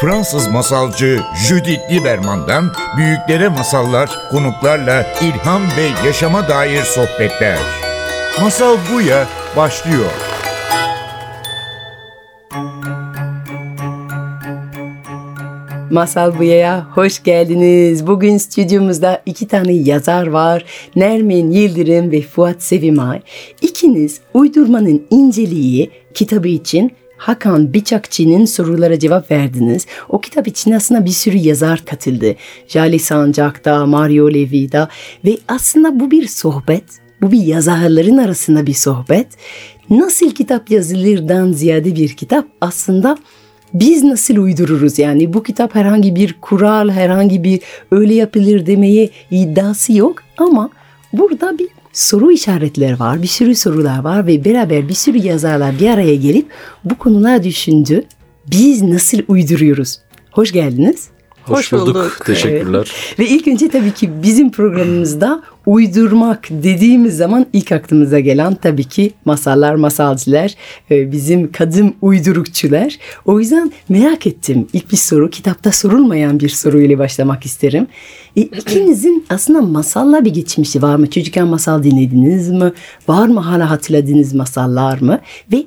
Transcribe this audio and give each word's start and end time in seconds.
Fransız 0.00 0.48
masalcı 0.48 1.20
Judith 1.48 1.92
Lieberman'dan 1.92 2.72
büyüklere 2.96 3.48
masallar, 3.48 4.10
konuklarla 4.30 5.06
ilham 5.22 5.62
ve 5.62 6.06
yaşama 6.06 6.48
dair 6.48 6.82
sohbetler. 6.82 7.58
Masal 8.40 8.76
Buya 8.92 9.26
başlıyor. 9.56 10.10
Masal 15.90 16.38
Buya'ya 16.38 16.86
hoş 16.94 17.22
geldiniz. 17.22 18.06
Bugün 18.06 18.38
stüdyomuzda 18.38 19.22
iki 19.26 19.48
tane 19.48 19.72
yazar 19.72 20.26
var. 20.26 20.64
Nermin 20.96 21.50
Yıldırım 21.50 22.10
ve 22.10 22.22
Fuat 22.22 22.62
Sevimay. 22.62 23.20
İkiniz 23.62 24.20
uydurmanın 24.34 25.06
inceliği 25.10 25.90
kitabı 26.14 26.48
için 26.48 26.92
Hakan 27.20 27.72
Biçakçı'nın 27.74 28.44
sorulara 28.44 28.98
cevap 28.98 29.30
verdiniz. 29.30 29.86
O 30.08 30.20
kitap 30.20 30.48
için 30.48 30.72
aslında 30.72 31.04
bir 31.04 31.10
sürü 31.10 31.36
yazar 31.36 31.84
katıldı. 31.84 32.34
Jali 32.68 32.98
Sancak'ta, 32.98 33.86
Mario 33.86 34.30
Levi'da 34.30 34.88
ve 35.24 35.38
aslında 35.48 36.00
bu 36.00 36.10
bir 36.10 36.28
sohbet. 36.28 36.84
Bu 37.22 37.32
bir 37.32 37.42
yazarların 37.42 38.18
arasında 38.18 38.66
bir 38.66 38.74
sohbet. 38.74 39.26
Nasıl 39.90 40.30
kitap 40.30 40.70
yazılırdan 40.70 41.52
ziyade 41.52 41.94
bir 41.96 42.08
kitap 42.08 42.46
aslında 42.60 43.18
biz 43.74 44.04
nasıl 44.04 44.36
uydururuz 44.36 44.98
yani 44.98 45.32
bu 45.32 45.42
kitap 45.42 45.74
herhangi 45.74 46.16
bir 46.16 46.36
kural 46.40 46.90
herhangi 46.90 47.44
bir 47.44 47.60
öyle 47.90 48.14
yapılır 48.14 48.66
demeye 48.66 49.10
iddiası 49.30 49.92
yok 49.92 50.22
ama 50.38 50.70
burada 51.12 51.58
bir 51.58 51.68
soru 51.92 52.32
işaretleri 52.32 53.00
var 53.00 53.22
bir 53.22 53.26
sürü 53.26 53.54
sorular 53.54 53.98
var 53.98 54.26
ve 54.26 54.44
beraber 54.44 54.88
bir 54.88 54.94
sürü 54.94 55.18
yazarlar 55.18 55.78
bir 55.80 55.90
araya 55.90 56.16
gelip 56.16 56.50
bu 56.84 56.98
konular 56.98 57.44
düşündü. 57.44 58.04
Biz 58.46 58.82
nasıl 58.82 59.18
uyduruyoruz? 59.28 60.00
Hoş 60.30 60.52
geldiniz. 60.52 61.08
Hoş, 61.44 61.58
Hoş 61.58 61.72
bulduk. 61.72 61.94
bulduk. 61.94 62.22
Teşekkürler. 62.26 62.78
Evet. 62.78 63.18
Ve 63.18 63.26
ilk 63.26 63.48
önce 63.48 63.68
tabii 63.68 63.92
ki 63.94 64.10
bizim 64.22 64.50
programımızda 64.50 65.42
uydurmak 65.66 66.48
dediğimiz 66.50 67.16
zaman 67.16 67.46
ilk 67.52 67.72
aklımıza 67.72 68.20
gelen 68.20 68.54
tabii 68.54 68.84
ki 68.84 69.12
masallar, 69.24 69.74
masalcılar, 69.74 70.54
e, 70.90 71.12
bizim 71.12 71.52
kadın 71.52 71.94
uydurukçular. 72.02 72.98
O 73.24 73.40
yüzden 73.40 73.72
merak 73.88 74.26
ettim. 74.26 74.66
İlk 74.72 74.92
bir 74.92 74.96
soru, 74.96 75.30
kitapta 75.30 75.72
sorulmayan 75.72 76.40
bir 76.40 76.48
soruyla 76.48 76.98
başlamak 76.98 77.46
isterim. 77.46 77.86
E, 78.36 78.40
ikinizin 78.40 79.24
aslında 79.30 79.62
masalla 79.62 80.24
bir 80.24 80.34
geçmişi 80.34 80.82
var 80.82 80.96
mı? 80.96 81.10
Çocukken 81.10 81.46
masal 81.46 81.82
dinlediniz 81.82 82.50
mi? 82.50 82.72
Var 83.08 83.28
mı 83.28 83.40
hala 83.40 83.70
hatırladığınız 83.70 84.34
masallar 84.34 85.00
mı? 85.00 85.20
Ve 85.52 85.64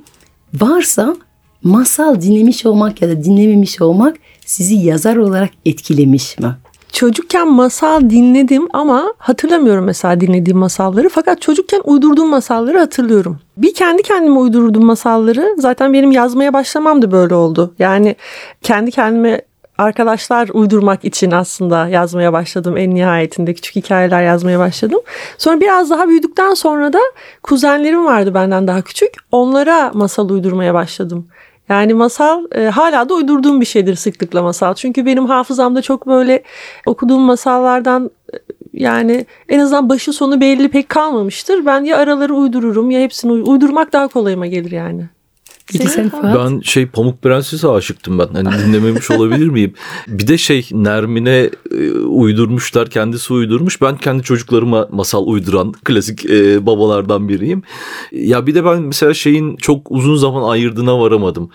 varsa 0.53 1.15
masal 1.63 2.21
dinlemiş 2.21 2.65
olmak 2.65 3.01
ya 3.01 3.09
da 3.09 3.23
dinlememiş 3.23 3.81
olmak 3.81 4.17
sizi 4.45 4.75
yazar 4.75 5.15
olarak 5.15 5.49
etkilemiş 5.65 6.39
mi? 6.39 6.55
Çocukken 6.91 7.51
masal 7.51 8.09
dinledim 8.09 8.67
ama 8.73 9.13
hatırlamıyorum 9.17 9.85
mesela 9.85 10.21
dinlediğim 10.21 10.59
masalları. 10.59 11.09
Fakat 11.09 11.41
çocukken 11.41 11.81
uydurduğum 11.83 12.29
masalları 12.29 12.79
hatırlıyorum. 12.79 13.39
Bir 13.57 13.73
kendi 13.73 14.01
kendime 14.01 14.39
uydurduğum 14.39 14.85
masalları 14.85 15.55
zaten 15.57 15.93
benim 15.93 16.11
yazmaya 16.11 16.53
başlamam 16.53 17.01
da 17.01 17.11
böyle 17.11 17.35
oldu. 17.35 17.73
Yani 17.79 18.15
kendi 18.61 18.91
kendime 18.91 19.41
arkadaşlar 19.77 20.49
uydurmak 20.53 21.05
için 21.05 21.31
aslında 21.31 21.87
yazmaya 21.87 22.33
başladım 22.33 22.77
en 22.77 22.95
nihayetinde 22.95 23.53
küçük 23.53 23.75
hikayeler 23.75 24.23
yazmaya 24.23 24.59
başladım. 24.59 24.99
Sonra 25.37 25.61
biraz 25.61 25.89
daha 25.89 26.07
büyüdükten 26.07 26.53
sonra 26.53 26.93
da 26.93 26.99
kuzenlerim 27.43 28.05
vardı 28.05 28.33
benden 28.33 28.67
daha 28.67 28.81
küçük. 28.81 29.13
Onlara 29.31 29.91
masal 29.93 30.29
uydurmaya 30.29 30.73
başladım. 30.73 31.27
Yani 31.69 31.93
masal 31.93 32.45
e, 32.55 32.65
hala 32.65 33.09
da 33.09 33.13
uydurduğum 33.13 33.61
bir 33.61 33.65
şeydir 33.65 33.95
sıklıkla 33.95 34.41
masal. 34.43 34.73
Çünkü 34.73 35.05
benim 35.05 35.25
hafızamda 35.25 35.81
çok 35.81 36.07
böyle 36.07 36.43
okuduğum 36.85 37.21
masallardan 37.21 38.11
e, 38.33 38.37
yani 38.73 39.25
en 39.49 39.59
azından 39.59 39.89
başı 39.89 40.13
sonu 40.13 40.41
belli 40.41 40.69
pek 40.69 40.89
kalmamıştır. 40.89 41.65
Ben 41.65 41.83
ya 41.83 41.97
araları 41.97 42.35
uydururum 42.35 42.91
ya 42.91 42.99
hepsini 42.99 43.31
uydurmak 43.31 43.93
daha 43.93 44.07
kolayıma 44.07 44.47
gelir 44.47 44.71
yani. 44.71 45.09
Peki 45.71 45.89
sen 45.89 46.09
Fuat? 46.09 46.35
Ben 46.35 46.59
şey 46.59 46.85
Pamuk 46.85 47.21
Prenses'e 47.21 47.67
aşıktım 47.67 48.19
ben. 48.19 48.27
Hani 48.33 48.63
dinlememiş 48.65 49.11
olabilir 49.11 49.47
miyim? 49.47 49.73
Bir 50.07 50.27
de 50.27 50.37
şey 50.37 50.69
Nermin'e 50.71 51.49
e, 51.71 51.91
uydurmuşlar. 51.91 52.89
Kendisi 52.89 53.33
uydurmuş. 53.33 53.81
Ben 53.81 53.97
kendi 53.97 54.23
çocuklarıma 54.23 54.87
masal 54.91 55.27
uyduran 55.27 55.71
klasik 55.71 56.25
e, 56.25 56.65
babalardan 56.65 57.29
biriyim. 57.29 57.63
Ya 58.11 58.47
bir 58.47 58.55
de 58.55 58.65
ben 58.65 58.81
mesela 58.81 59.13
şeyin 59.13 59.55
çok 59.55 59.91
uzun 59.91 60.15
zaman 60.15 60.49
ayırdığına 60.49 60.99
varamadım 60.99 61.49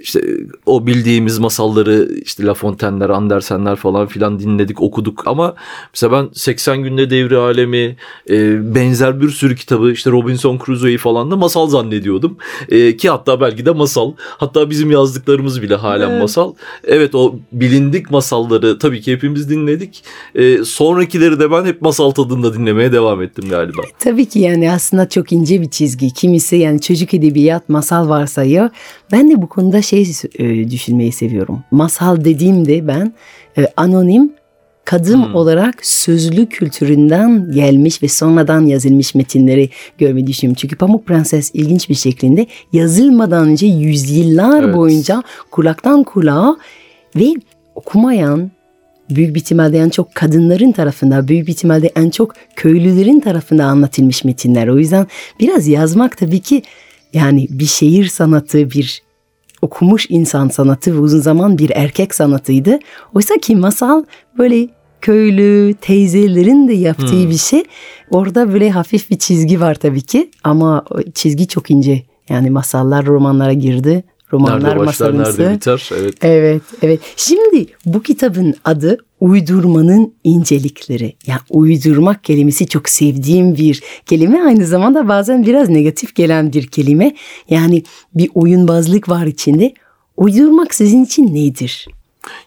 işte 0.00 0.20
o 0.66 0.86
bildiğimiz 0.86 1.38
masalları 1.38 2.08
işte 2.24 2.44
La 2.44 2.54
Fontaine'ler, 2.54 3.08
Andersen'ler 3.08 3.76
falan 3.76 4.06
filan 4.06 4.38
dinledik, 4.38 4.82
okuduk 4.82 5.26
ama 5.26 5.54
mesela 5.94 6.12
ben 6.12 6.28
80 6.32 6.82
günde 6.82 7.10
devri 7.10 7.36
alemi 7.36 7.96
e, 8.30 8.74
benzer 8.74 9.20
bir 9.20 9.28
sürü 9.28 9.56
kitabı 9.56 9.92
işte 9.92 10.10
Robinson 10.10 10.60
Crusoe'yi 10.66 10.98
falan 10.98 11.30
da 11.30 11.36
masal 11.36 11.68
zannediyordum. 11.68 12.36
E, 12.68 12.96
ki 12.96 13.10
hatta 13.10 13.40
belki 13.40 13.66
de 13.66 13.70
masal. 13.70 14.12
Hatta 14.18 14.70
bizim 14.70 14.90
yazdıklarımız 14.90 15.62
bile 15.62 15.74
halen 15.74 16.10
evet. 16.10 16.22
masal. 16.22 16.54
Evet 16.84 17.14
o 17.14 17.34
bilindik 17.52 18.10
masalları 18.10 18.78
tabii 18.78 19.00
ki 19.00 19.12
hepimiz 19.12 19.50
dinledik. 19.50 20.04
E, 20.34 20.64
sonrakileri 20.64 21.40
de 21.40 21.50
ben 21.50 21.64
hep 21.64 21.82
masal 21.82 22.10
tadında 22.10 22.54
dinlemeye 22.54 22.92
devam 22.92 23.22
ettim 23.22 23.44
galiba. 23.50 23.82
Tabii 23.98 24.26
ki 24.26 24.38
yani 24.38 24.72
aslında 24.72 25.08
çok 25.08 25.32
ince 25.32 25.60
bir 25.60 25.70
çizgi. 25.70 26.10
Kimisi 26.10 26.56
yani 26.56 26.80
çocuk 26.80 27.14
edebiyat 27.14 27.68
masal 27.68 28.08
varsayıyor. 28.08 28.70
Ben 29.12 29.30
de 29.30 29.42
bu 29.42 29.48
konuda 29.48 29.82
şey 29.88 30.12
e, 30.38 30.70
düşünmeyi 30.70 31.12
seviyorum. 31.12 31.64
Masal 31.70 32.24
dediğimde 32.24 32.88
ben 32.88 33.12
e, 33.58 33.66
anonim 33.76 34.32
kadın 34.84 35.26
hmm. 35.26 35.34
olarak 35.34 35.86
sözlü 35.86 36.46
kültüründen 36.46 37.52
gelmiş 37.52 38.02
ve 38.02 38.08
sonradan 38.08 38.66
yazılmış 38.66 39.14
metinleri 39.14 39.70
görmeyi 39.98 40.26
düşünüyorum. 40.26 40.58
Çünkü 40.60 40.76
Pamuk 40.76 41.06
Prenses 41.06 41.50
ilginç 41.54 41.88
bir 41.88 41.94
şekilde 41.94 42.46
yazılmadan 42.72 43.48
önce 43.48 43.66
yüzyıllar 43.66 44.62
evet. 44.62 44.76
boyunca 44.76 45.22
kulaktan 45.50 46.04
kulağa 46.04 46.56
ve 47.16 47.34
okumayan 47.74 48.50
büyük 49.10 49.34
bir 49.34 49.40
ihtimalle 49.40 49.78
en 49.78 49.88
çok 49.88 50.14
kadınların 50.14 50.72
tarafında, 50.72 51.28
büyük 51.28 51.46
bir 51.46 51.52
ihtimalle 51.52 51.92
en 51.96 52.10
çok 52.10 52.34
köylülerin 52.56 53.20
tarafında 53.20 53.64
anlatılmış 53.64 54.24
metinler. 54.24 54.68
O 54.68 54.78
yüzden 54.78 55.06
biraz 55.40 55.68
yazmak 55.68 56.16
tabii 56.18 56.40
ki 56.40 56.62
yani 57.12 57.46
bir 57.50 57.66
şehir 57.66 58.06
sanatı, 58.06 58.70
bir 58.70 59.02
okumuş 59.62 60.06
insan 60.08 60.48
sanatı 60.48 60.94
ve 60.94 60.98
uzun 60.98 61.20
zaman 61.20 61.58
bir 61.58 61.70
erkek 61.74 62.14
sanatıydı. 62.14 62.78
Oysa 63.14 63.34
ki 63.34 63.56
masal 63.56 64.04
böyle 64.38 64.68
köylü 65.00 65.74
teyzelerin 65.80 66.68
de 66.68 66.72
yaptığı 66.72 67.22
hmm. 67.22 67.30
bir 67.30 67.36
şey. 67.36 67.62
Orada 68.10 68.52
böyle 68.52 68.70
hafif 68.70 69.10
bir 69.10 69.18
çizgi 69.18 69.60
var 69.60 69.74
tabii 69.74 70.02
ki 70.02 70.30
ama 70.44 70.84
çizgi 71.14 71.48
çok 71.48 71.70
ince. 71.70 72.02
Yani 72.28 72.50
masallar 72.50 73.06
romanlara 73.06 73.52
girdi. 73.52 74.04
Romanlar 74.32 74.64
nerede 74.64 74.78
başlar, 74.78 75.10
masalımsı. 75.10 75.42
nerede 75.42 75.54
biter? 75.54 75.90
Evet. 76.00 76.14
Evet, 76.22 76.62
evet. 76.82 77.00
Şimdi 77.16 77.66
bu 77.86 78.02
kitabın 78.02 78.54
adı 78.64 78.98
Uydurmanın 79.20 80.14
incelikleri. 80.24 81.16
Yani 81.26 81.40
uydurmak 81.50 82.24
kelimesi 82.24 82.66
çok 82.66 82.88
sevdiğim 82.88 83.56
bir 83.56 83.82
kelime. 84.06 84.42
Aynı 84.42 84.66
zamanda 84.66 85.08
bazen 85.08 85.46
biraz 85.46 85.68
negatif 85.68 86.14
gelen 86.14 86.52
bir 86.52 86.66
kelime. 86.66 87.14
Yani 87.50 87.82
bir 88.14 88.30
oyunbazlık 88.34 89.08
var 89.08 89.26
içinde. 89.26 89.74
Uydurmak 90.16 90.74
sizin 90.74 91.04
için 91.04 91.34
nedir? 91.34 91.88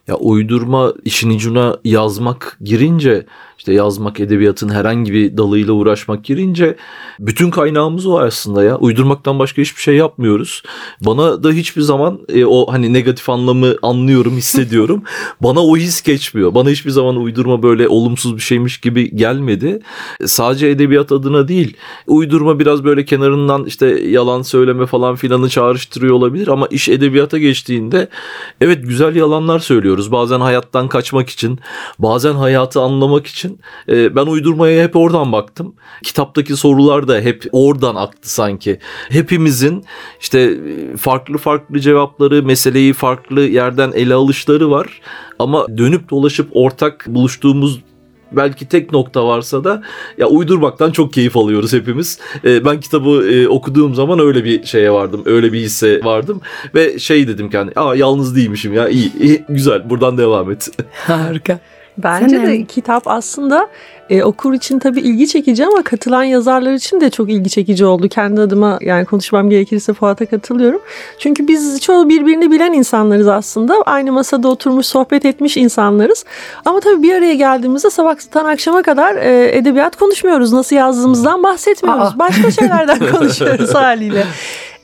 Ya 0.08 0.16
uydurma 0.16 0.94
işin 1.06 1.30
icuna 1.30 1.78
yazmak 1.84 2.58
girince 2.62 3.26
işte 3.62 3.74
yazmak, 3.74 4.20
edebiyatın 4.20 4.70
herhangi 4.70 5.14
bir 5.14 5.38
dalıyla 5.38 5.74
uğraşmak 5.74 6.24
girince 6.24 6.76
bütün 7.20 7.52
kaynağımız 7.52 8.06
o 8.06 8.20
aslında 8.20 8.64
ya. 8.64 8.78
Uydurmaktan 8.78 9.40
başka 9.40 9.62
hiçbir 9.62 9.82
şey 9.82 9.96
yapmıyoruz. 9.96 10.64
Bana 11.02 11.44
da 11.44 11.52
hiçbir 11.52 11.82
zaman 11.82 12.20
e, 12.30 12.46
o 12.46 12.72
hani 12.72 12.94
negatif 12.94 13.30
anlamı 13.30 13.76
anlıyorum, 13.82 14.38
hissediyorum. 14.38 15.04
Bana 15.42 15.60
o 15.60 15.78
his 15.78 16.02
geçmiyor. 16.02 16.56
Bana 16.56 16.70
hiçbir 16.70 16.92
zaman 16.92 17.16
uydurma 17.16 17.64
böyle 17.64 17.88
olumsuz 17.88 18.36
bir 18.36 18.42
şeymiş 18.42 18.80
gibi 18.80 19.16
gelmedi. 19.16 19.80
Sadece 20.26 20.68
edebiyat 20.68 21.12
adına 21.12 21.48
değil. 21.48 21.78
Uydurma 22.08 22.60
biraz 22.60 22.84
böyle 22.84 23.06
kenarından 23.06 23.66
işte 23.66 23.88
yalan 23.88 24.42
söyleme 24.42 24.86
falan 24.86 25.16
filanı 25.16 25.50
çağrıştırıyor 25.50 26.14
olabilir 26.14 26.48
ama 26.48 26.68
iş 26.68 26.90
edebiyata 26.90 27.38
geçtiğinde 27.38 28.08
evet 28.62 28.84
güzel 28.84 29.16
yalanlar 29.16 29.60
söylüyoruz. 29.60 30.12
Bazen 30.12 30.40
hayattan 30.40 30.88
kaçmak 30.88 31.30
için, 31.30 31.60
bazen 32.00 32.34
hayatı 32.34 32.82
anlamak 32.82 33.28
için 33.28 33.51
için 33.52 33.60
e, 33.90 34.16
ben 34.16 34.26
uydurmaya 34.26 34.84
hep 34.84 34.96
oradan 34.96 35.32
baktım. 35.32 35.76
Kitaptaki 36.04 36.56
sorular 36.56 37.08
da 37.08 37.20
hep 37.20 37.44
oradan 37.52 37.96
aktı 37.96 38.34
sanki. 38.34 38.80
Hepimizin 39.10 39.84
işte 40.22 40.58
farklı 40.98 41.38
farklı 41.38 41.80
cevapları, 41.80 42.44
meseleyi 42.44 42.94
farklı 42.94 43.42
yerden 43.42 43.92
ele 43.92 44.14
alışları 44.14 44.72
var. 44.72 45.02
Ama 45.40 45.78
dönüp 45.78 46.10
dolaşıp 46.10 46.50
ortak 46.54 47.06
buluştuğumuz 47.08 47.80
belki 48.32 48.68
tek 48.68 48.92
nokta 48.92 49.28
varsa 49.28 49.64
da 49.64 49.84
ya 50.18 50.28
uydurmaktan 50.28 50.92
çok 50.92 51.14
keyif 51.14 51.38
alıyoruz 51.38 51.74
hepimiz. 51.74 52.20
E, 52.46 52.66
ben 52.66 52.80
kitabı 52.80 53.32
e, 53.32 53.48
okuduğum 53.48 53.96
zaman 53.96 54.20
öyle 54.20 54.44
bir 54.44 54.64
şeye 54.64 54.92
vardım. 54.92 55.22
Öyle 55.26 55.54
bir 55.54 55.60
hisse 55.60 56.04
vardım 56.04 56.42
ve 56.76 57.00
şey 57.00 57.28
dedim 57.28 57.50
kendi. 57.50 57.72
Aa 57.76 57.96
yalnız 57.96 58.36
değilmişim 58.36 58.74
ya. 58.74 58.90
iyi, 58.90 59.12
iyi 59.20 59.46
güzel. 59.50 59.90
Buradan 59.90 60.18
devam 60.18 60.52
et. 60.52 60.70
Harika. 60.94 61.60
Bence 61.98 62.30
Sen 62.30 62.48
de 62.48 62.66
kitap 62.66 63.08
aslında 63.08 63.68
e, 64.10 64.24
okur 64.24 64.54
için 64.54 64.80
tabii 64.80 65.00
ilgi 65.00 65.28
çekici 65.28 65.66
ama 65.66 65.84
katılan 65.84 66.24
yazarlar 66.24 66.74
için 66.74 67.02
de 67.02 67.10
çok 67.10 67.30
ilgi 67.30 67.50
çekici 67.50 67.86
oldu. 67.86 68.10
Kendi 68.10 68.42
adıma 68.42 68.78
yani 68.82 69.06
konuşmam 69.06 69.50
gerekirse 69.50 69.94
Fuat'a 69.94 70.26
katılıyorum. 70.26 70.82
Çünkü 71.20 71.48
biz 71.48 71.82
çoğu 71.82 72.10
birbirini 72.10 72.52
bilen 72.52 72.74
insanlarız 72.74 73.28
aslında. 73.28 73.74
Aynı 73.86 74.12
masada 74.12 74.48
oturmuş 74.48 74.86
sohbet 74.86 75.26
etmiş 75.26 75.58
insanlarız. 75.58 76.26
Ama 76.66 76.80
tabii 76.80 77.04
bir 77.04 77.14
araya 77.14 77.36
geldiğimizde 77.36 77.90
sabahtan 77.90 78.46
akşama 78.46 78.82
kadar 78.82 79.16
e, 79.16 79.58
edebiyat 79.58 79.96
konuşmuyoruz. 79.96 80.54
Nasıl 80.54 80.76
yazdığımızdan 80.76 81.44
bahsetmiyoruz. 81.44 82.08
Aa. 82.16 82.20
Başka 82.20 82.52
şeylerden 82.52 83.00
konuşuyoruz 83.12 83.74
haliyle. 83.76 84.26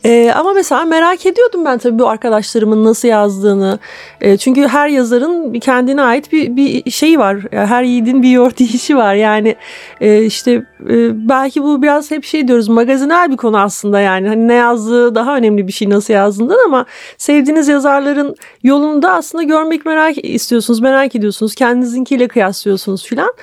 Ee, 0.08 0.32
ama 0.36 0.54
mesela 0.54 0.86
merak 0.86 1.26
ediyordum 1.26 1.66
ben 1.66 1.78
tabii 1.78 2.00
bu 2.00 2.10
arkadaşlarımın 2.10 2.84
nasıl 2.84 3.08
yazdığını. 3.08 3.80
Ee, 4.22 4.38
çünkü 4.38 4.68
her 4.68 4.90
yazarın 4.90 5.60
kendine 5.60 6.02
ait 6.02 6.32
bir, 6.32 6.56
bir 6.56 6.92
şeyi 6.92 7.20
var. 7.20 7.38
Yani 7.52 7.68
her 7.68 7.84
yiğidin 7.84 8.24
bir 8.24 8.30
yoğurt 8.30 8.62
var. 8.92 9.16
Yani 9.16 9.56
e, 10.02 10.24
işte 10.24 10.52
e, 10.90 11.30
belki 11.30 11.64
bu 11.64 11.82
biraz 11.82 12.12
hep 12.12 12.24
şey 12.24 12.48
diyoruz 12.48 12.68
magazinel 12.68 13.32
bir 13.32 13.38
konu 13.38 13.60
aslında 13.60 14.00
yani. 14.00 14.28
Hani 14.28 14.48
ne 14.48 14.54
yazdığı 14.54 15.16
daha 15.16 15.38
önemli 15.38 15.68
bir 15.68 15.72
şey 15.72 15.90
nasıl 15.90 16.14
yazdığından 16.14 16.60
ama 16.66 16.86
sevdiğiniz 17.18 17.68
yazarların 17.68 18.36
yolunu 18.64 19.02
da 19.02 19.14
aslında 19.14 19.44
görmek 19.44 19.86
merak 19.86 20.26
istiyorsunuz, 20.26 20.80
merak 20.80 21.16
ediyorsunuz. 21.16 21.56
Kendinizinkiyle 21.56 22.28
kıyaslıyorsunuz 22.28 23.06
filan. 23.06 23.34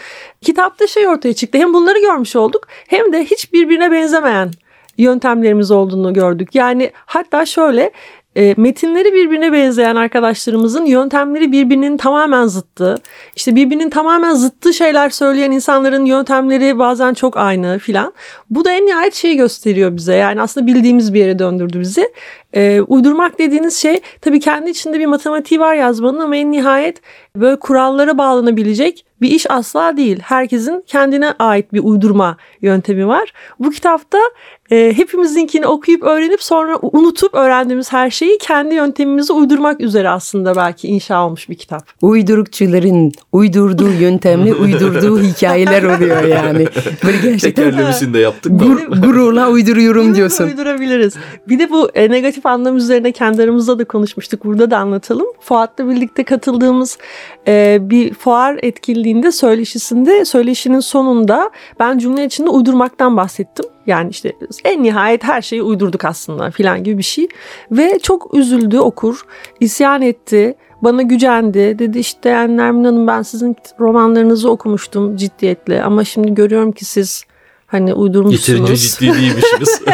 Kitapta 0.41 0.87
şey 0.87 1.09
ortaya 1.09 1.35
çıktı. 1.35 1.59
Hem 1.59 1.75
bunları 1.75 1.99
görmüş 2.01 2.37
olduk 2.37 2.69
hem 2.89 3.13
de 3.13 3.25
hiç 3.25 3.53
birbirine 3.53 3.91
benzemeyen 3.91 4.51
yöntemlerimiz 4.99 5.71
olduğunu 5.71 6.13
gördük. 6.13 6.55
Yani 6.55 6.91
hatta 6.95 7.47
şöyle 7.47 7.91
e, 8.37 8.55
metinleri 8.57 9.13
birbirine 9.13 9.53
benzeyen 9.53 9.97
arkadaşlarımızın 9.97 10.87
yöntemleri 10.87 11.53
birbirinin 11.53 11.97
tamamen 11.97 12.47
zıttı. 12.47 12.95
İşte 13.37 13.57
birbirinin 13.57 13.91
tamamen 13.91 14.35
zıttı 14.35 14.75
şeyler 14.75 15.11
söyleyen 15.11 15.51
insanların 15.51 16.05
yöntemleri 16.05 16.79
bazen 16.79 17.15
çok 17.15 17.37
aynı 17.37 17.79
filan. 17.79 18.13
Bu 18.51 18.65
da 18.65 18.73
en 18.73 18.87
nihayet 18.87 19.15
şeyi 19.15 19.37
gösteriyor 19.37 19.97
bize. 19.97 20.15
Yani 20.15 20.41
aslında 20.41 20.67
bildiğimiz 20.67 21.15
bir 21.15 21.21
yere 21.21 21.39
döndürdü 21.39 21.81
bizi. 21.81 22.13
E, 22.57 22.81
uydurmak 22.81 23.39
dediğiniz 23.39 23.77
şey 23.77 24.01
tabii 24.21 24.41
kendi 24.41 24.71
içinde 24.71 24.99
bir 25.01 25.07
matematiği 25.07 25.61
var 25.61 25.75
yazmanın 25.75 26.19
ama 26.19 26.37
en 26.37 26.53
nihayet 26.53 27.01
böyle 27.37 27.57
kurallara 27.57 28.19
bağlanabilecek 28.19 29.05
bir 29.21 29.31
iş 29.31 29.51
asla 29.51 29.97
değil. 29.97 30.19
Herkesin 30.23 30.85
kendine 30.87 31.33
ait 31.39 31.73
bir 31.73 31.81
uydurma 31.85 32.37
yöntemi 32.63 33.09
var. 33.09 33.33
Bu 33.59 33.71
kitapta 33.71 34.19
e, 34.71 34.93
hepimizinkini 34.97 35.67
okuyup 35.67 36.03
öğrenip 36.03 36.43
sonra 36.43 36.79
unutup 36.83 37.35
öğrendiğimiz 37.35 37.93
her 37.93 38.11
şeyi 38.11 38.39
kendi 38.39 38.75
yöntemimizi 38.75 39.33
uydurmak 39.33 39.81
üzere 39.81 40.09
aslında 40.09 40.57
belki 40.57 40.89
inşa 40.89 41.27
olmuş 41.27 41.49
bir 41.49 41.55
kitap. 41.55 42.03
Uydurukçuların 42.03 43.13
uydurduğu 43.33 43.91
yöntemle 44.01 44.55
uydurduğu 44.55 45.23
hikayeler 45.23 45.83
oluyor 45.83 46.23
yani. 46.23 46.67
Böyle 47.05 47.19
gerçekten 47.23 47.65
Tekerlemesini 47.65 48.15
de 48.15 48.19
yaptık. 48.19 48.53
gururla 49.03 49.51
uyduruyorum 49.51 50.15
diyorsun. 50.15 50.45
Uydurabiliriz. 50.45 51.15
Bir 51.49 51.59
de 51.59 51.71
bu 51.71 51.91
e, 51.95 52.11
negatif 52.11 52.44
anlam 52.47 52.77
üzerine 52.77 53.13
kendi 53.13 53.43
aramızda 53.43 53.79
da 53.79 53.85
konuşmuştuk. 53.85 54.45
Burada 54.45 54.71
da 54.71 54.79
anlatalım. 54.79 55.27
Fuat'la 55.41 55.89
birlikte 55.89 56.25
katıldığımız 56.25 56.99
e, 57.49 57.79
bir 57.81 58.15
fuar 58.15 58.59
etkinliğinde 58.63 59.33
söyleşisinde 59.33 60.25
söyleşinin 60.25 60.81
sonunda 60.81 61.51
ben 61.81 61.99
cümle 61.99 62.25
içinde 62.25 62.51
uydurmaktan 62.51 63.17
bahsettim. 63.17 63.67
Yani 63.87 64.11
işte 64.11 64.33
en 64.65 64.83
nihayet 64.83 65.25
her 65.25 65.43
şeyi 65.43 65.63
uydurduk 65.63 66.05
aslında 66.05 66.51
filan 66.51 66.85
gibi 66.85 66.99
bir 66.99 67.03
şey. 67.03 67.29
Ve 67.71 67.99
çok 67.99 68.35
üzüldü 68.35 68.79
okur. 68.79 69.27
isyan 69.61 70.03
etti. 70.03 70.55
Bana 70.83 71.03
gücendi. 71.03 71.79
Dedi 71.79 71.99
işte 71.99 72.29
yani 72.29 72.57
Nermin 72.57 72.85
Hanım 72.85 73.07
ben 73.07 73.23
sizin 73.23 73.57
romanlarınızı 73.81 74.51
okumuştum 74.51 75.17
ciddiyetle. 75.17 75.83
Ama 75.83 76.05
şimdi 76.05 76.35
görüyorum 76.35 76.73
ki 76.73 76.85
siz 76.85 77.25
hani 77.67 77.95
uydurmuşsunuz. 77.95 78.49
Yeterince 78.49 78.77
ciddi 78.77 79.07
değilmişiz. 79.07 79.83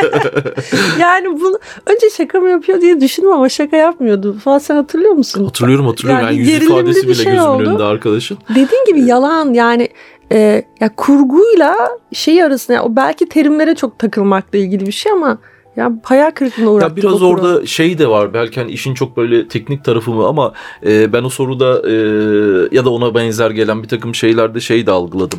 Yani 1.00 1.40
bunu 1.40 1.58
önce 1.86 2.10
şaka 2.16 2.40
mı 2.40 2.50
yapıyor 2.50 2.80
diye 2.80 3.00
düşündüm 3.00 3.32
ama 3.32 3.48
şaka 3.48 3.76
yapmıyordu. 3.76 4.36
Fuat 4.44 4.62
sen 4.62 4.76
hatırlıyor 4.76 5.12
musun? 5.12 5.44
hatırlıyorum 5.44 5.86
hatırlıyorum. 5.86 6.24
Yani 6.26 6.36
Yani, 6.36 6.48
yüz 6.48 6.62
ifadesi 6.62 7.02
bile 7.08 7.14
şey 7.14 7.24
gözümün 7.24 7.44
oldu. 7.46 7.62
önünde 7.62 7.84
arkadaşın. 7.84 8.38
Dediğin 8.48 8.84
gibi 8.86 9.00
yalan 9.00 9.52
yani 9.54 9.88
e, 10.32 10.64
ya 10.80 10.90
kurguyla 10.96 11.88
şey 12.12 12.42
arasında 12.42 12.76
yani 12.76 12.86
o 12.86 12.96
belki 12.96 13.28
terimlere 13.28 13.74
çok 13.74 13.98
takılmakla 13.98 14.58
ilgili 14.58 14.86
bir 14.86 14.92
şey 14.92 15.12
ama 15.12 15.38
ya 15.76 15.92
hayal 16.02 16.30
kırıklığına 16.30 16.70
uğrattı. 16.70 16.90
Ya 16.90 16.96
biraz 16.96 17.22
orada 17.22 17.66
şey 17.66 17.98
de 17.98 18.08
var 18.08 18.34
belki 18.34 18.60
hani 18.60 18.72
işin 18.72 18.94
çok 18.94 19.16
böyle 19.16 19.48
teknik 19.48 19.84
tarafı 19.84 20.10
mı 20.10 20.26
ama 20.26 20.52
e, 20.86 21.12
ben 21.12 21.24
o 21.24 21.28
soruda 21.28 21.90
e, 21.90 21.94
ya 22.76 22.84
da 22.84 22.90
ona 22.90 23.14
benzer 23.14 23.50
gelen 23.50 23.82
bir 23.82 23.88
takım 23.88 24.14
şeylerde 24.14 24.60
şey 24.60 24.86
de 24.86 24.90
algıladım. 24.90 25.38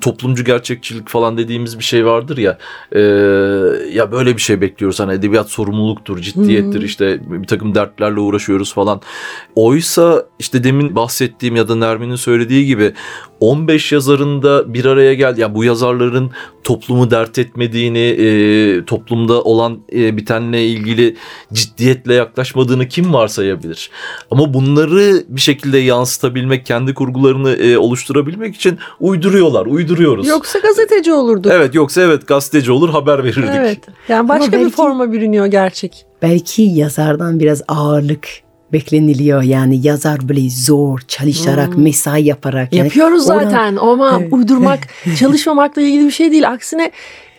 Toplumcu 0.00 0.44
gerçekçilik 0.44 1.08
falan 1.08 1.38
dediğimiz 1.38 1.78
bir 1.78 1.84
şey 1.84 2.06
vardır 2.06 2.38
ya 2.38 2.58
e, 2.92 3.00
ya 3.92 4.12
böyle 4.12 4.36
bir 4.36 4.42
şey 4.42 4.60
bekliyoruz. 4.60 5.00
Hani 5.00 5.12
edebiyat 5.12 5.50
sorumluluktur 5.50 6.18
ciddiyettir 6.18 6.82
işte 6.82 7.20
bir 7.42 7.46
takım 7.46 7.74
dertlerle 7.74 8.20
uğraşıyoruz 8.20 8.74
falan. 8.74 9.00
Oysa 9.54 10.26
işte 10.38 10.64
demin 10.64 10.96
bahsettiğim 10.96 11.56
ya 11.56 11.68
da 11.68 11.76
Nermin'in 11.76 12.16
söylediği 12.16 12.66
gibi 12.66 12.92
15 13.40 13.92
yazarın 13.92 14.42
da 14.42 14.74
bir 14.74 14.84
araya 14.84 15.14
gel 15.14 15.38
ya 15.38 15.54
bu 15.54 15.64
yazarların 15.64 16.30
toplumu 16.64 17.10
dert 17.10 17.38
etmediğini 17.38 17.98
e, 17.98 18.84
toplumda 18.84 19.42
olan 19.42 19.78
e, 19.92 20.16
bitenle 20.16 20.66
ilgili 20.66 21.16
ciddiyetle 21.52 22.14
yaklaşmadığını 22.14 22.88
kim 22.88 23.12
varsayabilir? 23.12 23.90
Ama 24.30 24.54
bunları 24.54 25.24
bir 25.28 25.40
şekilde 25.40 25.78
yansıtabilmek, 25.78 26.66
kendi 26.66 26.94
kurgularını 26.94 27.50
e, 27.52 27.78
oluşturabilmek 27.78 28.54
için 28.54 28.78
uyduruyorlar, 29.00 29.66
uyduruyoruz. 29.78 30.26
Yoksa 30.26 30.58
gazeteci 30.58 31.12
olurdu. 31.12 31.48
Evet 31.52 31.74
yoksa 31.74 32.00
evet 32.02 32.26
gazeteci 32.26 32.72
olur 32.72 32.90
haber 32.90 33.24
verirdik. 33.24 33.50
Evet. 33.56 33.78
Yani 34.08 34.28
başka 34.28 34.52
belki- 34.52 34.66
bir 34.66 34.70
forma 34.70 35.12
bürünüyor 35.12 35.46
gerçek. 35.46 36.06
Belki 36.22 36.62
yazardan 36.62 37.40
biraz 37.40 37.62
ağırlık 37.68 38.28
bekleniliyor. 38.72 39.42
Yani 39.42 39.86
yazar 39.86 40.28
böyle 40.28 40.50
zor 40.50 41.00
çalışarak, 41.08 41.74
Hmm. 41.74 41.82
mesai 41.82 42.24
yaparak. 42.24 42.72
Yani 42.72 42.84
Yapıyoruz 42.86 43.24
zaten 43.24 43.76
ama 43.76 44.18
Evet. 44.20 44.32
uydurmak, 44.32 44.78
çalışmamakla 45.18 45.82
ilgili 45.82 46.06
bir 46.06 46.10
şey 46.10 46.32
değil. 46.32 46.48
Aksine 46.48 46.90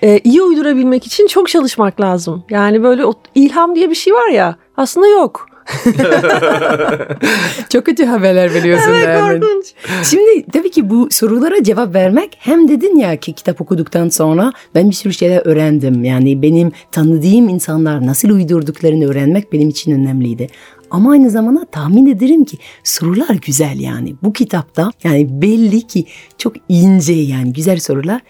e, 0.03 0.19
iyi 0.23 0.41
uydurabilmek 0.41 1.05
için 1.05 1.27
çok 1.27 1.47
çalışmak 1.49 2.01
lazım. 2.01 2.43
Yani 2.49 2.83
böyle 2.83 3.05
o, 3.05 3.13
ilham 3.35 3.75
diye 3.75 3.89
bir 3.89 3.95
şey 3.95 4.13
var 4.13 4.29
ya 4.29 4.55
aslında 4.77 5.07
yok. 5.07 5.48
Çok 7.69 7.85
kötü 7.85 8.05
haberler 8.05 8.53
veriyorsun 8.53 8.91
Evet 8.93 9.07
Nermin. 9.07 9.41
korkunç. 9.41 9.65
Şimdi 10.03 10.45
tabii 10.53 10.71
ki 10.71 10.89
bu 10.89 11.07
sorulara 11.11 11.63
cevap 11.63 11.95
vermek 11.95 12.37
hem 12.39 12.67
dedin 12.67 12.95
ya 12.97 13.15
ki 13.15 13.33
kitap 13.33 13.61
okuduktan 13.61 14.09
sonra 14.09 14.53
ben 14.75 14.89
bir 14.89 14.95
sürü 14.95 15.13
şeyler 15.13 15.41
öğrendim. 15.45 16.03
Yani 16.03 16.41
benim 16.41 16.71
tanıdığım 16.91 17.49
insanlar 17.49 18.05
nasıl 18.05 18.29
uydurduklarını 18.29 19.09
öğrenmek 19.09 19.53
benim 19.53 19.69
için 19.69 19.91
önemliydi. 19.91 20.47
Ama 20.91 21.11
aynı 21.11 21.29
zamanda 21.29 21.65
tahmin 21.65 22.05
ederim 22.05 22.45
ki 22.45 22.57
sorular 22.83 23.35
güzel 23.45 23.79
yani. 23.79 24.15
Bu 24.23 24.33
kitapta 24.33 24.91
yani 25.03 25.41
belli 25.41 25.87
ki 25.87 26.05
çok 26.37 26.53
ince 26.69 27.13
yani 27.13 27.53
güzel 27.53 27.79
sorular. 27.79 28.21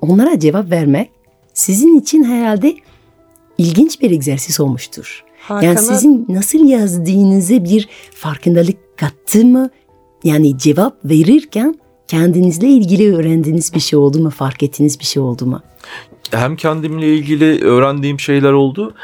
Onlara 0.00 0.38
cevap 0.38 0.70
vermek 0.70 1.10
sizin 1.54 2.00
için 2.00 2.24
herhalde 2.24 2.74
ilginç 3.58 4.00
bir 4.00 4.10
egzersiz 4.10 4.60
olmuştur. 4.60 5.24
Yani 5.50 5.66
Hakan'a- 5.66 5.76
sizin 5.94 6.26
nasıl 6.28 6.64
yazdığınıza 6.68 7.64
bir 7.64 7.88
farkındalık 8.14 8.98
kattı 8.98 9.44
mı? 9.44 9.70
Yani 10.24 10.58
cevap 10.58 11.04
verirken 11.04 11.74
kendinizle 12.08 12.68
ilgili 12.68 13.16
öğrendiğiniz 13.16 13.74
bir 13.74 13.80
şey 13.80 13.98
oldu 13.98 14.18
mu? 14.18 14.30
Fark 14.30 14.62
ettiğiniz 14.62 15.00
bir 15.00 15.04
şey 15.04 15.22
oldu 15.22 15.46
mu? 15.46 15.60
hem 16.30 16.56
kendimle 16.56 17.14
ilgili 17.16 17.64
öğrendiğim 17.64 18.20
şeyler 18.20 18.52
oldu. 18.52 18.94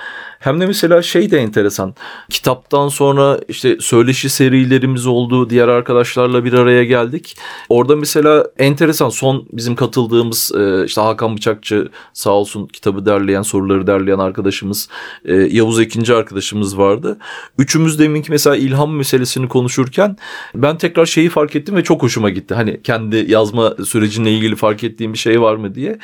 Hem 0.44 0.60
de 0.60 0.66
mesela 0.66 1.02
şey 1.02 1.30
de 1.30 1.38
enteresan. 1.38 1.94
Kitaptan 2.28 2.88
sonra 2.88 3.40
işte 3.48 3.76
söyleşi 3.80 4.28
serilerimiz 4.28 5.06
oldu. 5.06 5.50
Diğer 5.50 5.68
arkadaşlarla 5.68 6.44
bir 6.44 6.52
araya 6.52 6.84
geldik. 6.84 7.36
Orada 7.68 7.96
mesela 7.96 8.46
enteresan 8.58 9.08
son 9.08 9.46
bizim 9.52 9.74
katıldığımız 9.76 10.52
e, 10.58 10.84
işte 10.84 11.00
Hakan 11.00 11.36
Bıçakçı 11.36 11.88
sağ 12.12 12.30
olsun 12.30 12.66
kitabı 12.66 13.06
derleyen 13.06 13.42
soruları 13.42 13.86
derleyen 13.86 14.18
arkadaşımız 14.18 14.88
e, 15.24 15.34
Yavuz 15.34 15.80
ikinci 15.80 16.14
arkadaşımız 16.14 16.78
vardı. 16.78 17.18
Üçümüz 17.58 17.98
deminki 17.98 18.32
mesela 18.32 18.56
ilham 18.56 18.96
meselesini 18.96 19.48
konuşurken 19.48 20.16
ben 20.54 20.78
tekrar 20.78 21.06
şeyi 21.06 21.28
fark 21.28 21.56
ettim 21.56 21.76
ve 21.76 21.84
çok 21.84 22.02
hoşuma 22.02 22.30
gitti. 22.30 22.54
Hani 22.54 22.82
kendi 22.82 23.24
yazma 23.28 23.74
sürecinle 23.84 24.32
ilgili 24.32 24.56
fark 24.56 24.84
ettiğim 24.84 25.12
bir 25.12 25.18
şey 25.18 25.40
var 25.40 25.56
mı 25.56 25.74
diye. 25.74 25.98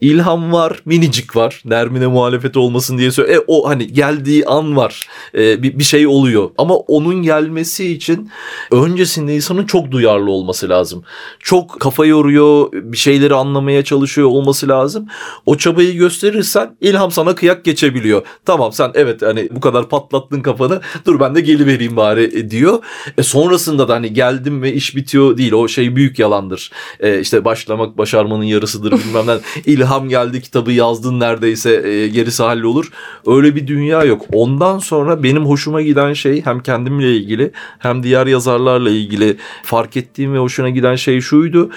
İlham 0.00 0.52
var, 0.52 0.80
minicik 0.84 1.36
var. 1.36 1.62
Nermin'e 1.64 2.06
muhalefet 2.06 2.56
olmasın 2.56 2.98
diye 2.98 3.10
söyle. 3.10 3.32
E, 3.32 3.38
o 3.46 3.68
hani 3.68 3.85
geldiği 3.92 4.46
an 4.46 4.76
var. 4.76 5.08
Ee, 5.34 5.62
bir, 5.62 5.78
bir 5.78 5.84
şey 5.84 6.06
oluyor. 6.06 6.50
Ama 6.58 6.76
onun 6.76 7.22
gelmesi 7.22 7.92
için 7.92 8.30
öncesinde 8.70 9.34
insanın 9.34 9.66
çok 9.66 9.90
duyarlı 9.90 10.30
olması 10.30 10.68
lazım. 10.68 11.04
Çok 11.40 11.80
kafa 11.80 12.06
yoruyor, 12.06 12.72
bir 12.72 12.96
şeyleri 12.96 13.34
anlamaya 13.34 13.84
çalışıyor 13.84 14.28
olması 14.28 14.68
lazım. 14.68 15.06
O 15.46 15.56
çabayı 15.56 15.94
gösterirsen 15.96 16.76
ilham 16.80 17.10
sana 17.10 17.34
kıyak 17.34 17.64
geçebiliyor. 17.64 18.22
Tamam 18.44 18.72
sen 18.72 18.90
evet 18.94 19.22
hani 19.22 19.48
bu 19.50 19.60
kadar 19.60 19.88
patlattın 19.88 20.40
kafanı. 20.40 20.80
Dur 21.06 21.20
ben 21.20 21.34
de 21.34 21.40
gelivereyim 21.40 21.96
bari 21.96 22.38
e, 22.38 22.50
diyor. 22.50 22.84
E 23.18 23.22
sonrasında 23.22 23.88
da 23.88 23.94
hani 23.94 24.12
geldim 24.12 24.62
ve 24.62 24.72
iş 24.72 24.96
bitiyor 24.96 25.38
değil. 25.38 25.52
O 25.52 25.68
şey 25.68 25.96
büyük 25.96 26.18
yalandır. 26.18 26.70
E 27.00 27.20
işte 27.20 27.44
başlamak 27.44 27.98
başarmanın 27.98 28.44
yarısıdır 28.44 28.92
bilmem 28.92 29.26
ne. 29.26 29.36
İlham 29.66 30.08
geldi 30.08 30.40
kitabı 30.40 30.72
yazdın 30.72 31.20
neredeyse 31.20 31.88
e, 31.88 32.08
gerisi 32.08 32.42
hallolur. 32.42 32.92
Öyle 33.26 33.56
bir 33.56 33.66
dünya 33.76 34.04
yok. 34.04 34.26
Ondan 34.32 34.78
sonra 34.78 35.22
benim 35.22 35.46
hoşuma 35.46 35.82
giden 35.82 36.12
şey 36.12 36.44
hem 36.44 36.60
kendimle 36.60 37.16
ilgili 37.16 37.50
hem 37.78 38.02
diğer 38.02 38.26
yazarlarla 38.26 38.90
ilgili 38.90 39.36
fark 39.62 39.96
ettiğim 39.96 40.34
ve 40.34 40.38
hoşuna 40.38 40.70
giden 40.70 40.96
şey 40.96 41.20
şuydu. 41.20 41.70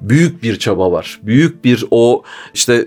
Büyük 0.00 0.42
bir 0.42 0.58
çaba 0.58 0.92
var. 0.92 1.20
Büyük 1.22 1.64
bir 1.64 1.84
o 1.90 2.22
işte 2.54 2.86